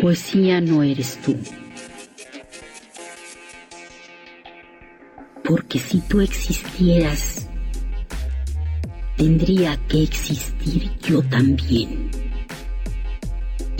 [0.00, 1.36] Poesía no eres tú.
[5.44, 7.48] Porque si tú existieras,
[9.16, 12.25] tendría que existir yo también.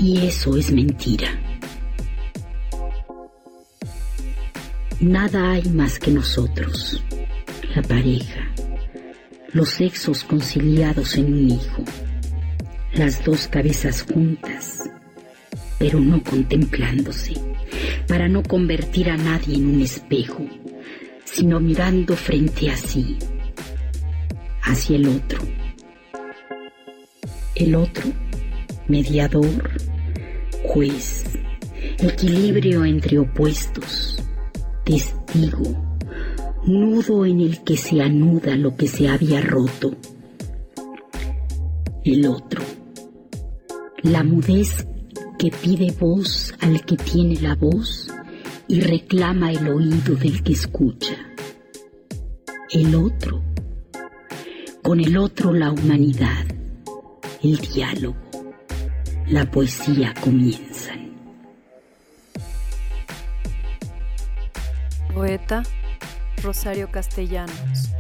[0.07, 1.27] Y eso es mentira.
[5.01, 7.03] Nada hay más que nosotros,
[7.75, 8.53] la pareja,
[9.53, 11.83] los sexos conciliados en un hijo,
[12.93, 14.89] las dos cabezas juntas,
[15.81, 17.33] pero no contemplándose,
[18.07, 20.47] para no convertir a nadie en un espejo,
[21.25, 23.19] sino mirando frente a sí,
[24.63, 25.41] hacia el otro.
[27.57, 28.05] El otro,
[28.87, 29.86] mediador,
[30.65, 31.25] juez,
[31.99, 34.19] equilibrio entre opuestos,
[34.85, 35.99] testigo,
[36.65, 39.95] nudo en el que se anuda lo que se había roto.
[42.05, 42.63] El otro,
[44.03, 44.87] la mudez
[45.39, 48.09] que pide voz al que tiene la voz
[48.69, 51.17] y reclama el oído del que escucha.
[52.71, 53.43] El otro,
[54.83, 56.47] con el otro la humanidad,
[57.43, 58.26] el diálogo,
[59.29, 61.11] la poesía comienzan.
[65.13, 65.63] Poeta
[66.43, 67.91] Rosario Castellanos.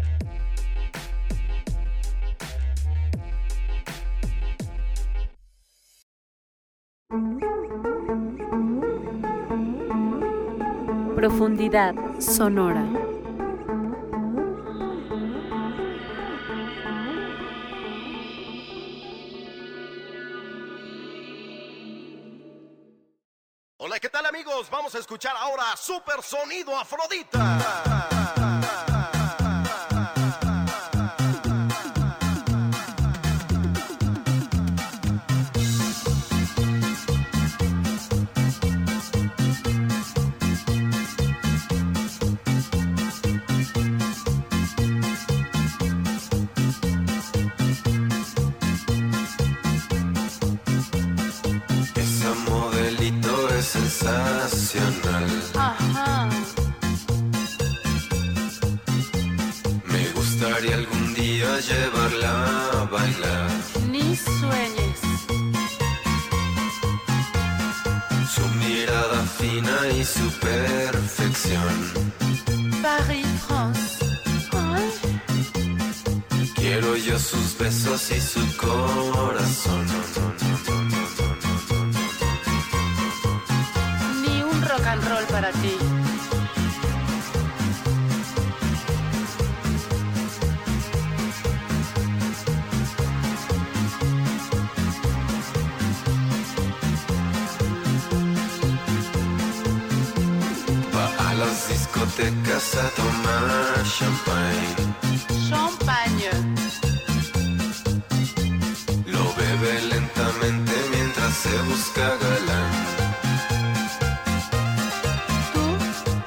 [11.16, 13.05] Profundidad sonora.
[24.98, 28.55] Escuchar ahora Super Sonido Afrodita.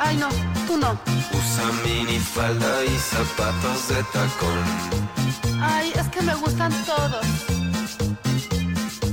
[0.09, 0.29] Ay, no,
[0.65, 0.97] tú no.
[1.39, 4.65] Usa minifalda y zapatos de tacón.
[5.61, 7.23] Ay, es que me gustan todos.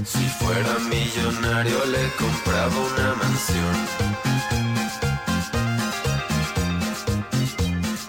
[0.06, 3.76] Si fuera millonario le compraba una mansión.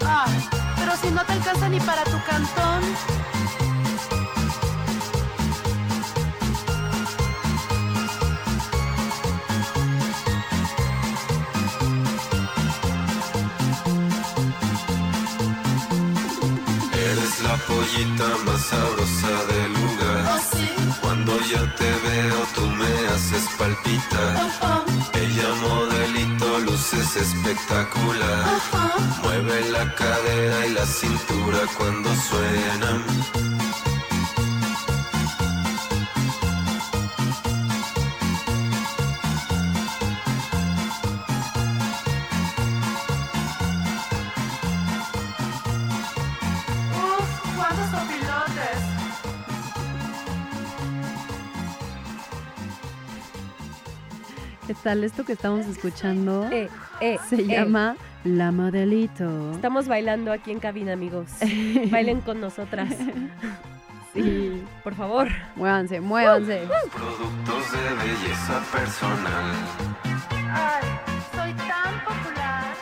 [0.06, 2.67] Ay, pero si no te alcanza ni para tu cantón.
[17.88, 20.36] Pollita más sabrosa del lugar.
[20.36, 20.68] Oh, sí.
[21.00, 24.52] Cuando yo te veo tú me haces palpitar.
[25.14, 28.60] Ella modelito luces espectacular.
[29.24, 33.57] Mueve la cadera y la cintura cuando suenan.
[54.84, 55.04] Tal?
[55.04, 56.70] Esto que estamos escuchando Eh,
[57.02, 57.46] eh, se eh.
[57.48, 59.52] llama La Modelito.
[59.54, 61.28] Estamos bailando aquí en cabina, amigos.
[61.92, 62.90] Bailen con nosotras.
[64.14, 64.64] Sí.
[64.84, 65.28] Por favor.
[65.56, 66.64] Muévanse, muévanse.
[66.66, 69.54] Productos de belleza personal.
[70.52, 70.84] Ay,
[71.36, 72.74] soy tan popular.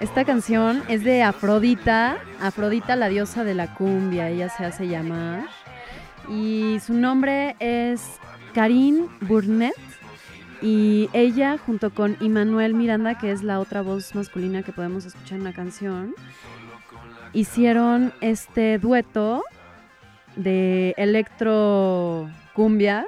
[0.00, 5.44] Esta canción es de Afrodita, Afrodita la diosa de la cumbia, ella se hace llamar.
[6.28, 8.02] Y su nombre es
[8.54, 9.76] Karine Burnett.
[10.60, 15.38] Y ella, junto con Immanuel Miranda, que es la otra voz masculina que podemos escuchar
[15.38, 16.14] en la canción,
[17.32, 19.44] hicieron este dueto
[20.36, 23.06] de electro cumbia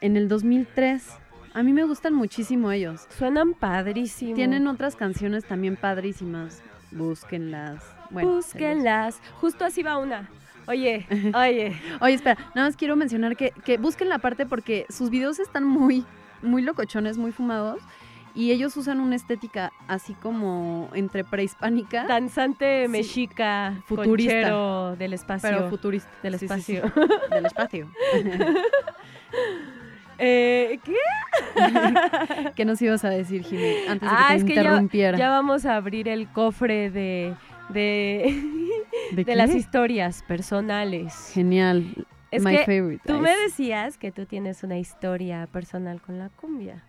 [0.00, 1.06] en el 2003.
[1.52, 3.06] A mí me gustan muchísimo ellos.
[3.16, 4.34] Suenan padrísimo.
[4.34, 6.62] Tienen otras canciones también padrísimas.
[6.90, 7.82] Búsquenlas.
[8.10, 9.20] Bueno, Búsquenlas.
[9.40, 10.28] Justo así va una.
[10.66, 11.80] Oye, oye.
[12.00, 15.64] Oye, espera, nada más quiero mencionar que, que busquen la parte porque sus videos están
[15.64, 16.04] muy,
[16.42, 17.80] muy locochones, muy fumados.
[18.32, 22.88] Y ellos usan una estética así como entre prehispánica, Danzante Sí.
[22.92, 24.32] mexica, Futurista.
[24.34, 25.48] conchero del espacio.
[25.50, 26.08] pero futurista.
[26.22, 26.76] Del Sí, sí, sí.
[26.76, 27.06] espacio.
[27.30, 27.90] Del espacio.
[30.22, 30.94] Eh, ¿Qué?
[32.54, 33.72] ¿Qué nos ibas a decir, Jimmy?
[33.88, 37.34] Antes de que Ah, te es que ya, ya vamos a abrir el cofre de,
[37.70, 38.38] de,
[39.12, 41.30] ¿De, de las historias personales.
[41.32, 42.06] Genial.
[42.30, 43.02] Es My que favorite.
[43.06, 46.84] Tú me decías que tú tienes una historia personal con la cumbia.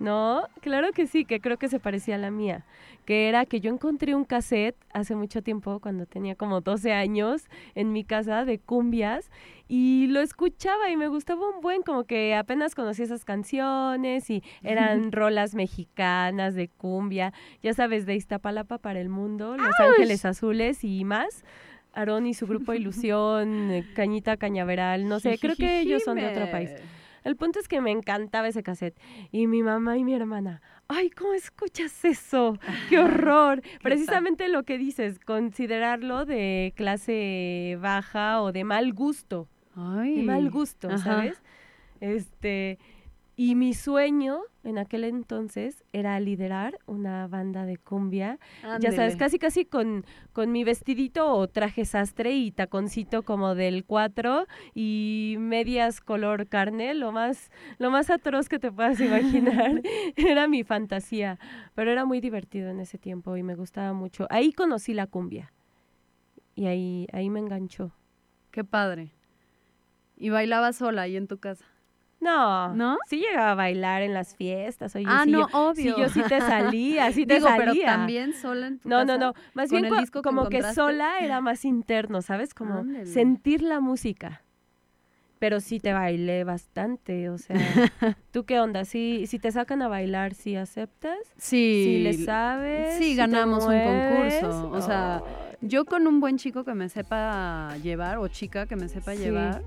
[0.00, 2.64] No, claro que sí, que creo que se parecía a la mía.
[3.04, 7.48] Que era que yo encontré un cassette hace mucho tiempo, cuando tenía como 12 años,
[7.74, 9.30] en mi casa de cumbias,
[9.68, 14.42] y lo escuchaba y me gustaba un buen, como que apenas conocí esas canciones y
[14.62, 20.82] eran rolas mexicanas de cumbia, ya sabes, de Iztapalapa para el mundo, Los Ángeles Azules
[20.82, 21.44] y más.
[21.92, 26.28] Aarón y su grupo Ilusión, eh, Cañita Cañaveral, no sé, creo que ellos son de
[26.28, 26.70] otro país.
[27.24, 28.98] El punto es que me encantaba ese cassette.
[29.30, 32.58] Y mi mamá y mi hermana, ay, ¿cómo escuchas eso?
[32.88, 33.62] ¡Qué horror!
[33.82, 39.48] Precisamente lo que dices, considerarlo de clase baja o de mal gusto.
[39.76, 40.16] Ay.
[40.16, 40.98] De mal gusto, Ajá.
[40.98, 41.42] ¿sabes?
[42.00, 42.78] Este,
[43.40, 48.38] y mi sueño en aquel entonces era liderar una banda de cumbia.
[48.80, 53.86] Ya sabes, casi casi con, con mi vestidito o traje sastre y taconcito como del
[53.86, 59.80] 4 y medias color carne, lo más, lo más atroz que te puedas imaginar.
[60.16, 61.38] era mi fantasía,
[61.74, 64.26] pero era muy divertido en ese tiempo y me gustaba mucho.
[64.28, 65.50] Ahí conocí la cumbia
[66.54, 67.90] y ahí, ahí me enganchó.
[68.50, 69.12] Qué padre.
[70.18, 71.69] Y bailaba sola ahí en tu casa.
[72.20, 72.98] No, ¿No?
[73.08, 74.94] Sí llegaba a bailar en las fiestas.
[74.94, 75.94] Oye, ah, sí no, yo, obvio.
[75.96, 77.64] Sí, yo sí te salía, sí te Digo, salía.
[77.64, 79.06] pero también sola en tu No, casa.
[79.06, 79.34] no, no.
[79.54, 82.52] Más bien el co- disco como que sola era más interno, ¿sabes?
[82.54, 84.42] Como sentir la música.
[85.38, 87.56] Pero sí te bailé bastante, o sea,
[88.30, 88.84] ¿tú qué onda?
[88.84, 91.16] Si, si te sacan a bailar, ¿sí aceptas?
[91.38, 91.82] Sí.
[91.86, 92.98] ¿Sí le sabes?
[92.98, 94.70] Sí, ¿Sí ganamos un concurso.
[94.70, 95.22] O sea,
[95.62, 99.20] yo con un buen chico que me sepa llevar o chica que me sepa Sí.
[99.22, 99.62] llevar,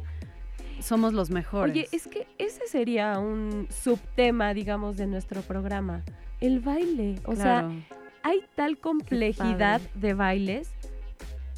[0.83, 1.73] somos los mejores.
[1.73, 6.03] Oye, es que ese sería un subtema, digamos, de nuestro programa.
[6.39, 7.15] El baile.
[7.25, 7.69] O sea,
[8.21, 10.71] hay tal complejidad de bailes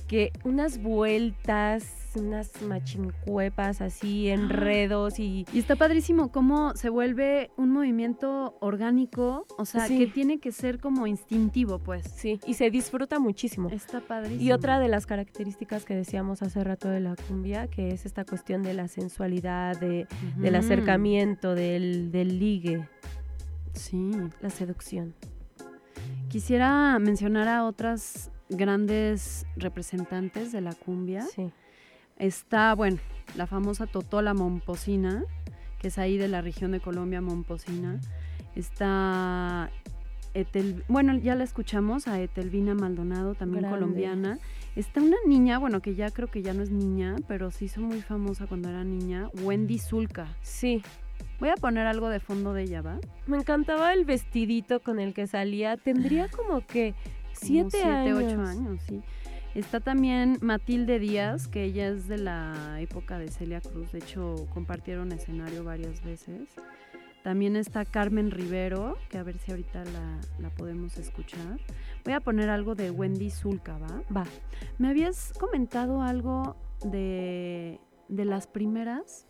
[0.08, 5.46] que unas vueltas, unas machincuepas así, enredos y...
[5.54, 9.98] Y está padrísimo cómo se vuelve un movimiento orgánico, o sea, Sí.
[10.00, 12.06] que tiene que ser como instintivo, pues.
[12.16, 13.70] Sí, y se disfruta muchísimo.
[13.70, 14.42] Está padrísimo.
[14.42, 18.26] Y otra de las características que decíamos hace rato de la cumbia, que es esta
[18.26, 20.08] cuestión de la sensualidad, de,
[20.38, 20.64] del Ujú.
[20.66, 22.88] acercamiento, del, del ligue,
[23.74, 24.10] Sí.
[24.42, 25.14] la seducción.
[26.30, 31.22] Quisiera mencionar a otras grandes representantes de la cumbia.
[31.24, 31.52] Sí.
[32.18, 32.98] Está, bueno,
[33.36, 35.24] la famosa Totola Momposina,
[35.80, 38.00] que es ahí de la región de Colombia, Momposina.
[38.56, 39.70] Está,
[40.34, 43.80] Etel, bueno, ya la escuchamos, a Etelvina Maldonado, también Grande.
[43.80, 44.40] colombiana.
[44.76, 47.82] Está una niña, bueno, que ya creo que ya no es niña, pero se hizo
[47.82, 50.28] muy famosa cuando era niña, Wendy Zulka.
[50.42, 50.82] Sí.
[51.40, 53.00] Voy a poner algo de fondo de ella, ¿va?
[53.28, 55.78] Me encantaba el vestidito con el que salía.
[55.78, 58.24] Tendría como que Como siete, siete, años.
[58.24, 59.02] ocho años, sí.
[59.56, 64.48] Está también Matilde Díaz, que ella es de la época de Celia Cruz, de hecho
[64.54, 66.50] compartieron escenario varias veces.
[67.24, 71.58] También está Carmen Rivero, que a ver si ahorita la, la podemos escuchar.
[72.04, 74.04] Voy a poner algo de Wendy Zulka, ¿va?
[74.16, 74.26] Va.
[74.78, 77.80] Me habías comentado algo de,
[78.10, 79.26] de las primeras,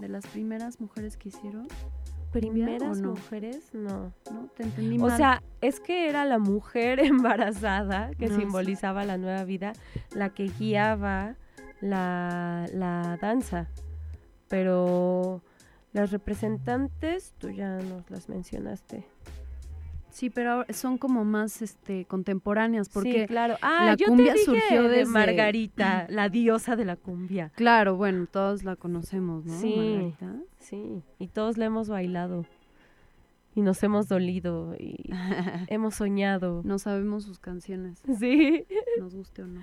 [0.00, 1.68] de las primeras mujeres que hicieron,
[2.32, 3.10] Primeras o no?
[3.12, 4.12] mujeres, no.
[4.30, 4.48] ¿no?
[4.56, 5.16] Te entendí O mal.
[5.16, 8.34] sea, es que era la mujer embarazada que sí.
[8.36, 9.72] simbolizaba la nueva vida,
[10.14, 11.36] la que guiaba
[11.80, 13.68] la, la danza.
[14.48, 15.42] Pero
[15.92, 19.06] las representantes, tú ya nos las mencionaste.
[20.10, 23.56] Sí, pero son como más este contemporáneas, porque sí, claro.
[23.62, 27.52] Ah, la yo cumbia te dije surgió de desde- Margarita, la diosa de la cumbia.
[27.54, 29.60] Claro, bueno, todos la conocemos, ¿no?
[29.60, 29.74] Sí.
[29.76, 30.34] Margarita?
[30.58, 32.46] Sí, y todos la hemos bailado.
[33.54, 35.04] Y nos hemos dolido y
[35.68, 36.62] hemos soñado.
[36.64, 38.64] No sabemos sus canciones, Sí.
[38.98, 39.60] nos guste o no.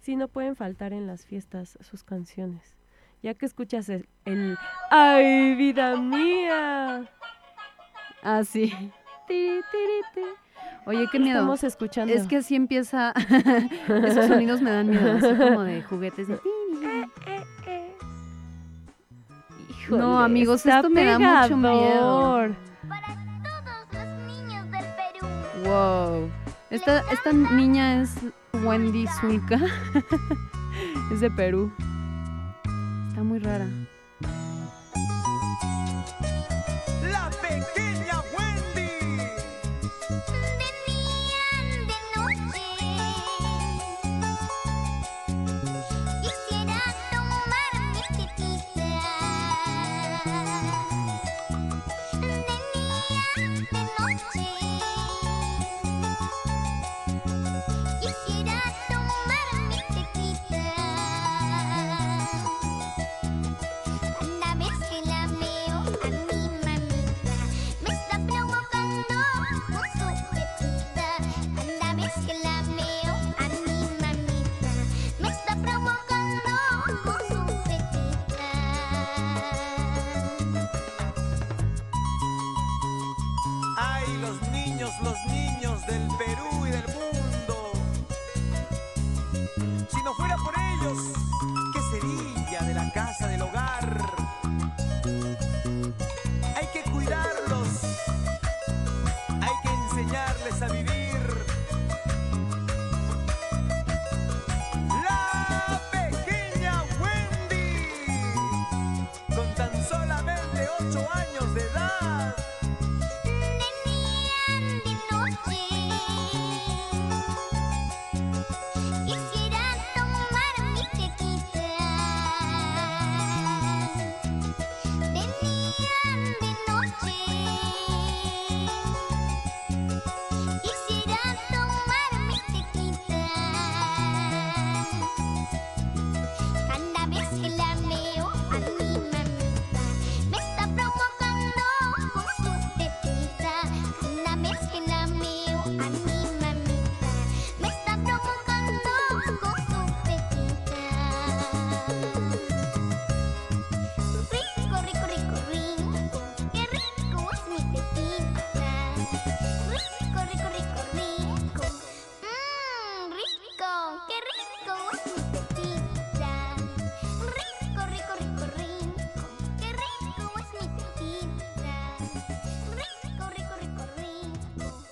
[0.00, 2.74] Sí, no pueden faltar en las fiestas sus canciones.
[3.22, 4.56] Ya que escuchas el, el
[4.90, 7.08] ¡Ay, vida mía!
[8.22, 8.72] Ah, sí.
[9.30, 10.20] Tiri, tiri, ti.
[10.86, 11.38] Oye, qué miedo.
[11.38, 12.12] Estamos escuchando.
[12.12, 13.12] Es que así empieza.
[13.88, 16.26] Esos sonidos me dan miedo, así como de juguetes.
[16.26, 17.06] de tiri.
[19.70, 21.78] Híjole, No, amigos, esto me da mucho miedo.
[21.78, 22.56] pegador.
[23.44, 25.26] Todos los niños del Perú.
[25.64, 26.30] Wow.
[26.70, 28.16] Esta, esta niña es
[28.64, 29.60] Wendy Zulka.
[31.12, 31.70] es de Perú.
[33.08, 33.68] Está muy rara.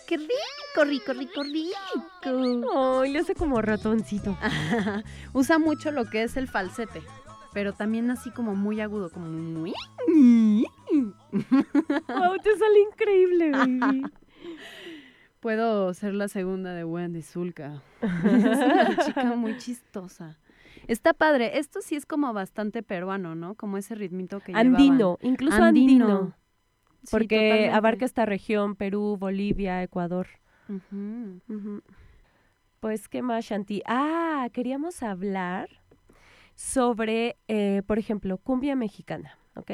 [0.08, 3.00] ¡Qué rico, rico, rico, rico!
[3.02, 4.38] Ay, le hace como ratoncito.
[5.34, 7.02] Usa mucho lo que es el falsete,
[7.52, 9.74] pero también así como muy agudo, como muy...
[11.30, 14.02] Wow, te sale increíble, baby.
[15.40, 17.82] Puedo ser la segunda de Wendy Zulka.
[18.00, 20.38] es una chica muy chistosa.
[20.86, 21.58] Está padre.
[21.58, 23.56] Esto sí es como bastante peruano, ¿no?
[23.56, 24.74] Como ese ritmito que llevaban.
[24.74, 26.34] Andino, incluso andino.
[27.10, 30.28] Porque abarca esta región, Perú, Bolivia, Ecuador.
[32.80, 33.82] Pues, ¿qué más, Shanti?
[33.86, 35.68] Ah, queríamos hablar
[36.54, 39.70] sobre, eh, por ejemplo, cumbia mexicana, ¿ok?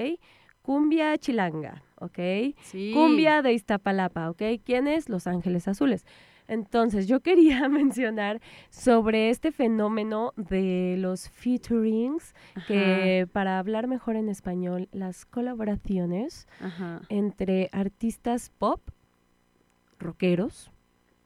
[0.62, 2.18] Cumbia chilanga, ¿ok?
[2.62, 2.92] Sí.
[2.94, 4.42] Cumbia de Iztapalapa, ¿ok?
[4.64, 5.08] ¿Quién es?
[5.08, 6.06] Los Ángeles Azules.
[6.48, 8.40] Entonces, yo quería mencionar
[8.70, 12.34] sobre este fenómeno de los featurings,
[12.66, 17.02] que para hablar mejor en español, las colaboraciones Ajá.
[17.08, 18.80] entre artistas pop,
[19.98, 20.70] rockeros,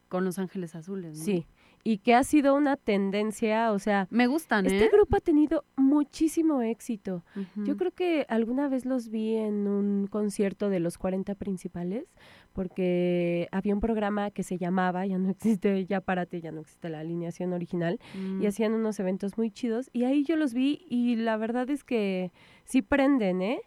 [0.09, 1.25] Con Los Ángeles Azules, ¿no?
[1.25, 1.47] sí,
[1.91, 4.69] y que ha sido una tendencia, o sea, Me gustan, ¿eh?
[4.77, 7.25] este grupo ha tenido muchísimo éxito.
[7.57, 12.05] Yo creo que alguna vez los vi en un concierto de los 40 principales,
[12.53, 15.31] porque había un programa que se llamaba, ya no
[15.61, 18.43] existe, ya párate, ya no existe la alineación original, Mm.
[18.43, 21.85] y hacían unos eventos muy chidos, y ahí yo los vi, y la verdad es
[21.85, 22.33] que
[22.65, 23.61] sí prenden, ¿eh?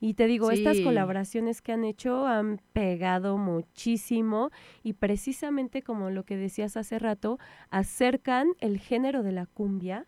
[0.00, 4.50] Y te digo, estas colaboraciones que han hecho han pegado muchísimo
[4.82, 7.38] y precisamente como lo que decías hace rato,
[7.70, 10.06] acercan el género de la cumbia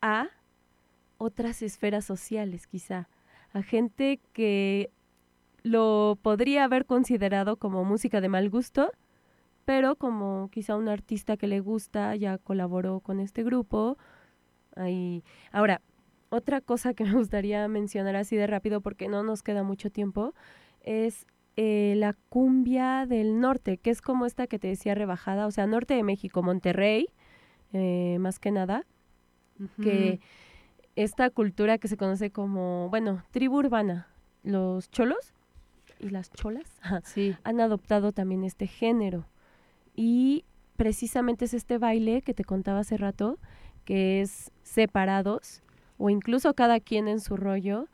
[0.00, 0.28] a
[1.18, 3.08] otras esferas sociales, quizá,
[3.52, 4.90] a gente que
[5.62, 8.90] lo podría haber considerado como música de mal gusto,
[9.64, 13.96] pero como quizá un artista que le gusta ya colaboró con este grupo.
[14.76, 15.24] Ahí.
[15.52, 15.80] Ahora,
[16.34, 20.34] otra cosa que me gustaría mencionar así de rápido porque no nos queda mucho tiempo
[20.82, 21.26] es
[21.56, 25.66] eh, la cumbia del norte, que es como esta que te decía rebajada, o sea,
[25.66, 27.06] norte de México, Monterrey,
[27.72, 28.84] eh, más que nada,
[29.80, 30.20] que
[30.96, 34.08] esta cultura que se conoce como, bueno, tribu urbana,
[34.42, 35.32] los cholos
[36.00, 37.36] y las cholas Sí.
[37.44, 39.26] han adoptado también este género.
[39.94, 40.44] Y
[40.76, 43.38] precisamente es este baile que te contaba hace rato,
[43.84, 45.62] que es separados
[45.98, 47.86] o incluso cada quien en su rollo.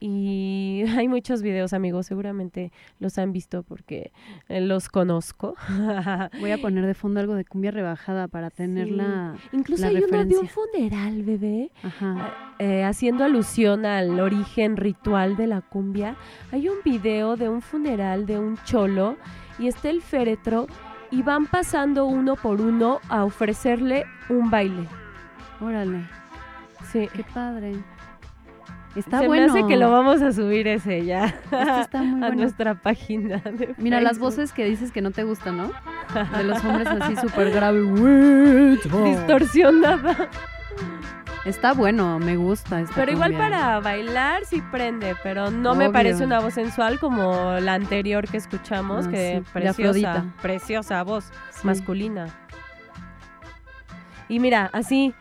[0.00, 2.70] Y hay muchos videos, amigos, seguramente
[3.00, 4.12] los han visto porque
[4.48, 5.56] eh, los conozco.
[6.40, 9.48] Voy a poner de fondo algo de cumbia rebajada para tener Sí.
[9.52, 10.54] Incluso la hay uno de un referencia.
[10.54, 12.54] funeral, bebé, Ajá.
[12.60, 16.14] eh, haciendo alusión al origen ritual de la cumbia.
[16.52, 19.16] Hay un video de un funeral de un cholo
[19.58, 20.68] y está el féretro
[21.10, 24.86] y van pasando uno por uno a ofrecerle un baile.
[25.60, 26.04] Órale.
[26.84, 27.08] Sí.
[27.14, 27.76] Qué padre.
[28.96, 29.52] Está Se bueno.
[29.52, 32.42] me hace que lo vamos a subir ese ya Esto está muy a bueno.
[32.42, 33.36] nuestra página.
[33.38, 35.70] de Mira, las voces que dices que no te gustan, ¿no?
[36.36, 37.80] De los hombres así súper grave.
[39.04, 40.28] Distorsionada.
[41.44, 46.40] Está bueno, me gusta Pero igual para bailar sí prende, pero no me parece una
[46.40, 51.66] voz sensual como la anterior que escuchamos, Ah, que sí, preciosa, preciosa voz Sí.
[51.66, 52.26] masculina.
[54.28, 55.14] Y mira, así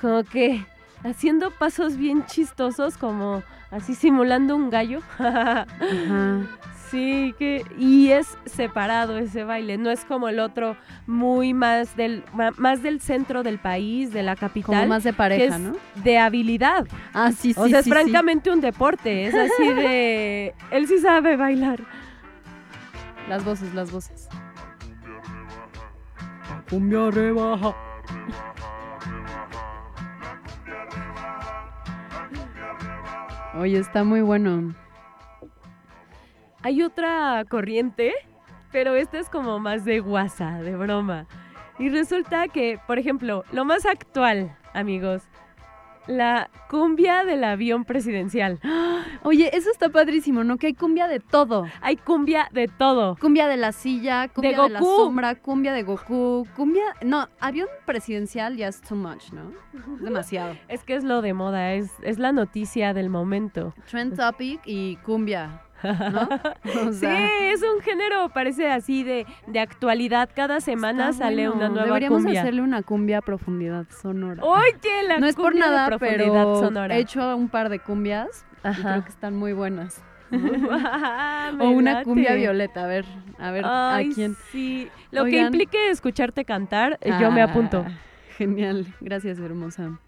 [0.00, 0.64] como que
[1.04, 5.00] haciendo pasos bien chistosos como así simulando un gallo.
[5.18, 5.66] Ajá.
[6.90, 10.76] Sí, que y es separado ese baile, no es como el otro
[11.08, 12.22] muy más del
[12.56, 15.72] más del centro del país, de la capital, Como más de que pareja, es ¿no?
[16.04, 16.86] de habilidad.
[17.12, 17.90] Ah, sí, sí, o sea, sí, es sí.
[17.90, 21.80] francamente un deporte, es así de él sí sabe bailar.
[23.28, 24.28] Las voces, las voces.
[26.70, 27.74] Cumbia rebaja.
[33.56, 34.74] Oye, está muy bueno.
[36.62, 38.12] hay otra corriente,
[38.72, 41.26] pero esta es como más de guasa, de broma.
[41.78, 45.22] Y resulta que, por ejemplo, lo más actual, amigos,
[46.06, 48.60] la cumbia del avión presidencial.
[49.22, 50.56] Oye, eso está padrísimo, ¿no?
[50.56, 51.66] Que hay cumbia de todo.
[51.80, 53.16] Hay cumbia de todo.
[53.20, 54.96] Cumbia de la silla, cumbia de, la Goku.
[54.96, 56.84] sombra, cumbia de Goku, cumbia...
[57.02, 59.52] No, avión presidencial ya es too much, ¿no?
[60.00, 60.56] Demasiado.
[60.68, 63.74] Es que es lo de moda, es, es la noticia del momento.
[63.88, 66.28] Trend topic y cumbia, ¿no?
[66.88, 67.22] O sea, sí,
[67.52, 70.28] es un género, parece así de, de actualidad.
[70.34, 71.54] Cada semana sale bueno.
[71.56, 72.40] una nueva Deberíamos cumbia.
[72.40, 74.42] hacerle una cumbia a profundidad sonora.
[74.42, 76.96] Oye, la no es por nada, pero sonora.
[76.96, 78.90] he hecho un par de cumbias y Ajá.
[78.92, 80.02] creo que están muy buenas.
[80.70, 83.04] Ah, o una cumbia violeta, a ver,
[83.38, 84.36] a ver Ay, a quién.
[84.50, 87.84] Sí, lo que implique escucharte cantar, eh, yo me Ah, apunto.
[88.36, 89.98] Genial, gracias hermosa.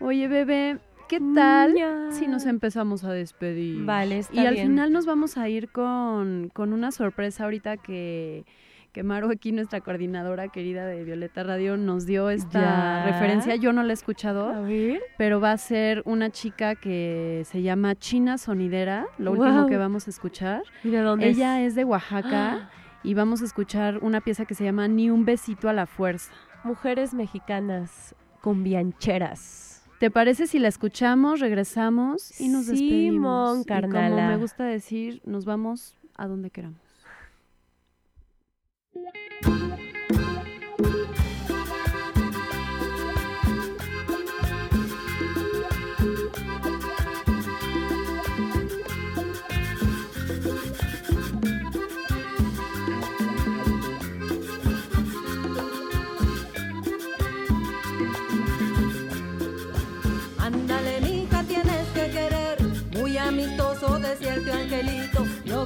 [0.00, 0.78] Oye, bebé,
[1.12, 2.06] ¿qué tal Ya.
[2.10, 3.84] si nos empezamos a despedir?
[3.84, 4.68] Vale, está Y al bien.
[4.68, 8.46] final nos vamos a ir con, con una sorpresa ahorita que,
[8.92, 13.04] que Maru aquí, nuestra coordinadora querida de Violeta Radio, nos dio esta Ya.
[13.06, 13.56] referencia.
[13.56, 15.00] Yo no la he escuchado, A ver.
[15.18, 20.06] pero va a ser una chica que se llama China Sonidera, lo último que vamos
[20.06, 20.62] a escuchar.
[20.82, 21.68] ¿Y de dónde Ella es?
[21.68, 22.70] es de Oaxaca
[23.04, 26.32] y vamos a escuchar una pieza que se llama Ni un besito a la fuerza.
[26.64, 29.71] Mujeres mexicanas cumbiancheras.
[30.02, 33.52] ¿Te parece si la escuchamos, regresamos y nos despedimos?
[33.52, 34.30] Simón, Y como carnala.
[34.30, 36.80] me gusta decir, nos vamos a donde queramos.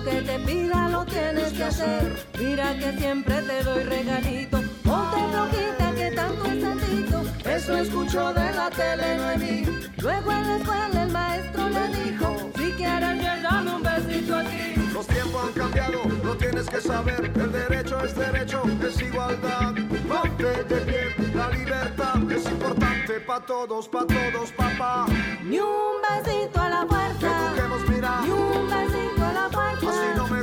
[0.07, 2.17] Que te pida lo tienes que hacer.
[2.39, 4.61] Mira que siempre te doy regalito.
[4.85, 7.23] Ponte flojita que tanto es santito.
[7.45, 9.65] Eso escuchó de la tele Noemí.
[9.99, 14.75] Luego en la escuela el maestro le dijo: Si quieres, dame un besito aquí.
[14.93, 17.33] Los tiempos han cambiado, lo tienes que saber.
[17.35, 19.75] El derecho es derecho, es igualdad.
[20.09, 25.07] Ponte de pie, la libertad es importante para todos, para todos, papá.
[25.43, 27.29] Un besito a la Que puerta.
[27.49, 29.89] busquemos, mira, Ni un besito a la puerta.
[29.91, 30.36] así no me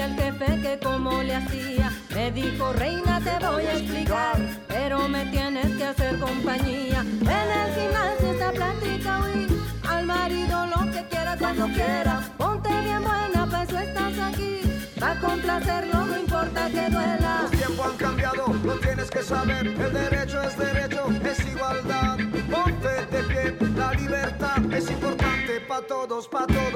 [0.00, 1.92] dije al jefe que cómo le hacía.
[2.14, 4.36] Me dijo, reina, te voy a explicar.
[4.68, 7.00] Pero me tienes que hacer compañía.
[7.00, 9.46] En el gimnasio esta plática oí.
[9.88, 12.22] Al marido lo que quiera cuando quiera.
[12.38, 14.60] Ponte bien buena, pues estás aquí.
[15.02, 17.40] Va a complacerlo, no importa que duela.
[17.42, 19.66] Los tiempos han cambiado, lo tienes que saber.
[19.66, 22.18] El derecho es derecho, es igualdad.
[22.50, 26.69] Ponte de pie, la libertad es importante para todos, para todos,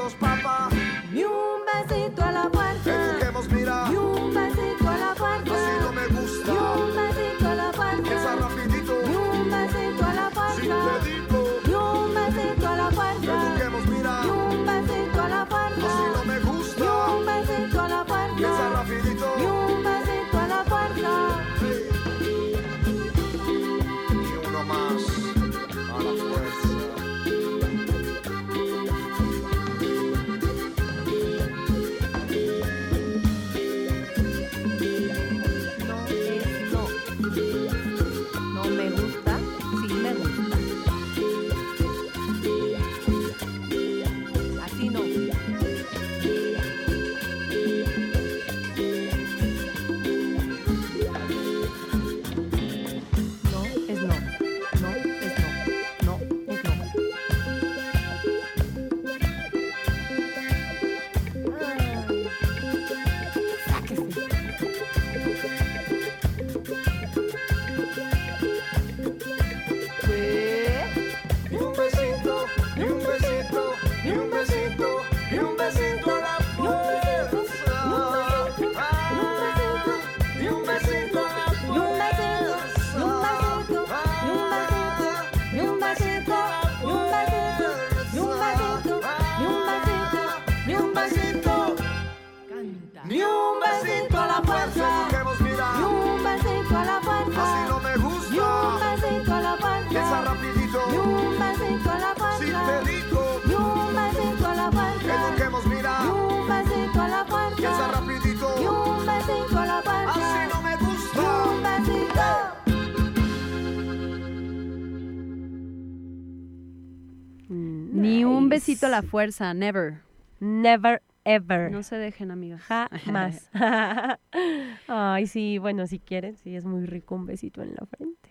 [118.55, 120.00] besito a la fuerza, never.
[120.40, 121.70] Never ever.
[121.70, 122.62] No se dejen, amigas.
[122.62, 123.50] Jamás.
[124.88, 128.30] Ay, sí, bueno, si quieren, sí, es muy rico un besito en la frente.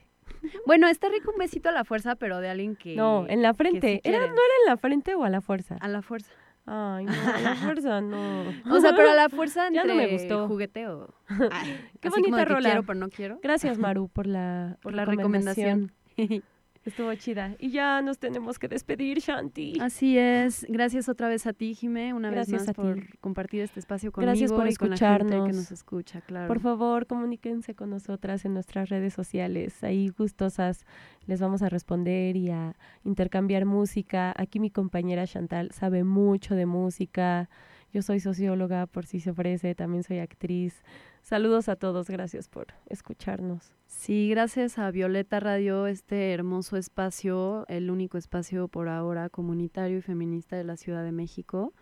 [0.65, 2.95] Bueno, está rico un besito a la fuerza, pero de alguien que...
[2.95, 4.01] No, en la frente.
[4.03, 5.77] sí ¿Era, ¿No era en la frente o a la fuerza?
[5.79, 6.31] A la fuerza.
[6.65, 8.41] Ay, no, a la fuerza no.
[8.69, 10.47] O sea, pero a la fuerza Ya entre no me gustó.
[10.47, 11.13] jugueteo.
[11.51, 12.69] Ay, Qué bonita rola.
[12.69, 13.39] quiero, pero no quiero.
[13.41, 15.91] Gracias, Maru, por la, Por la recomendación.
[16.85, 17.55] Estuvo chida.
[17.59, 19.79] Y ya nos tenemos que despedir, Shanti.
[19.79, 20.65] Así es.
[20.67, 22.81] Gracias otra vez a ti, Jimé, una Gracias vez a más ti.
[23.03, 25.55] por compartir este espacio conmigo Gracias por y con la gente que escucharnos.
[25.55, 26.47] nos escucha, claro.
[26.47, 29.81] Por favor, comuníquense con nosotras en nuestras redes sociales.
[29.83, 30.85] Ahí gustosas
[31.25, 32.75] les vamos a responder y a
[33.05, 34.33] intercambiar música.
[34.35, 37.49] Aquí mi compañera Chantal sabe mucho de música.
[37.93, 40.83] Yo soy socióloga, por si se ofrece, también soy actriz.
[41.23, 43.71] Saludos a todos, gracias por escucharnos.
[43.87, 50.01] Sí, gracias a Violeta Radio, este hermoso espacio, el único espacio por ahora comunitario y
[50.01, 51.73] feminista de la Ciudad de México.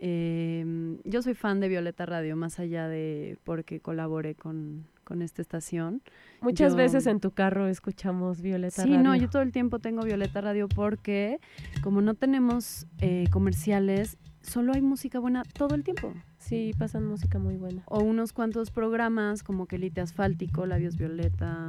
[0.00, 5.40] Eh, yo soy fan de Violeta Radio, más allá de porque colaboré con, con esta
[5.42, 6.02] estación.
[6.42, 9.02] Muchas Yo- veces en tu carro escuchamos Violeta Sí, Radio.
[9.02, 11.40] no, yo todo el tiempo tengo Violeta Radio porque
[11.82, 16.12] como no tenemos eh, comerciales, solo hay música buena todo el tiempo.
[16.38, 17.82] Sí, pasan música muy buena.
[17.86, 21.68] O unos cuantos programas como Quelite Asfáltico, Labios Violeta.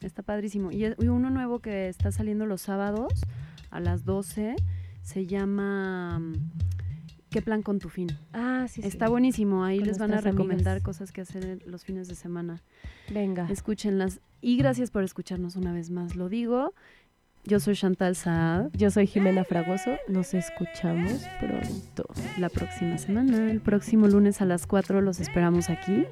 [0.00, 0.72] Está padrísimo.
[0.72, 3.12] Y, uno nuevo que está saliendo los sábados
[3.70, 4.56] a las 12
[5.02, 6.34] se llama mm,
[7.30, 8.08] ¿Qué plan con tu fin?
[8.32, 8.88] Ah, sí, sí.
[8.88, 9.64] Está buenísimo.
[9.64, 10.82] Ahí Con les van a recomendar amigas.
[10.82, 12.62] cosas que hacer los fines de semana.
[13.10, 13.46] Venga.
[13.50, 14.20] Escúchenlas.
[14.40, 16.16] Y gracias por escucharnos una vez más.
[16.16, 16.72] Lo digo.
[17.48, 18.68] Yo soy Chantal Saad.
[18.74, 19.96] Yo soy Jimena Fragoso.
[20.06, 22.04] Nos escuchamos pronto.
[22.36, 26.04] La próxima semana, el próximo lunes a las 4 los esperamos aquí.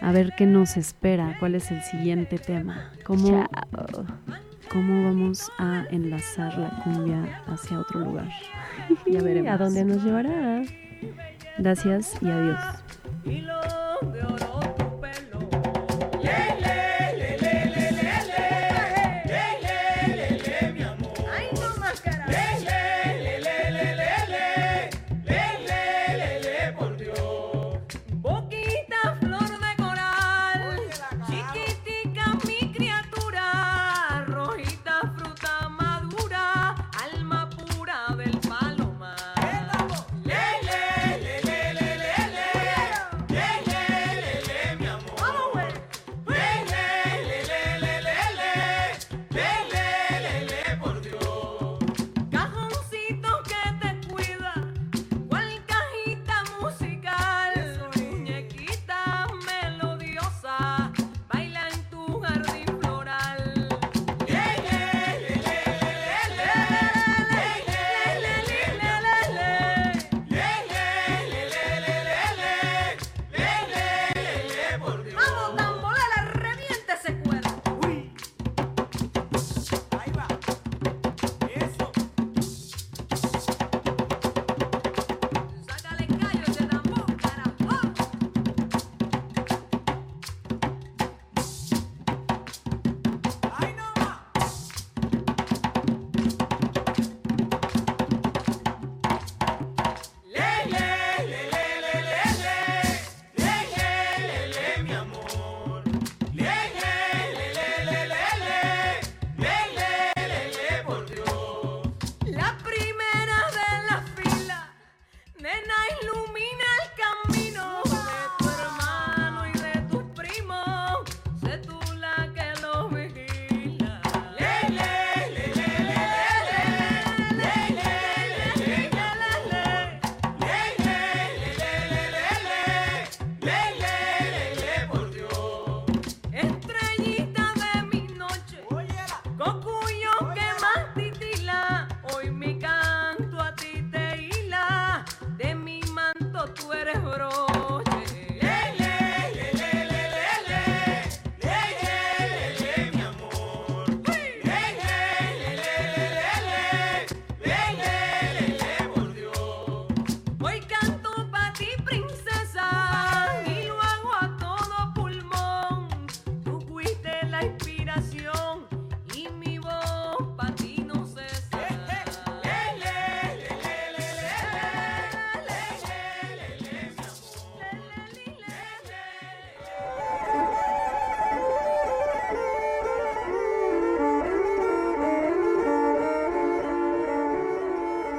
[0.00, 2.92] A ver qué nos espera, cuál es el siguiente tema.
[3.04, 4.06] ¿Cómo, Chao.
[4.70, 8.28] cómo vamos a enlazar la cumbia hacia otro lugar?
[9.06, 9.50] Ya veremos.
[9.50, 10.62] ¿A dónde nos llevará?
[11.58, 12.60] Gracias y adiós.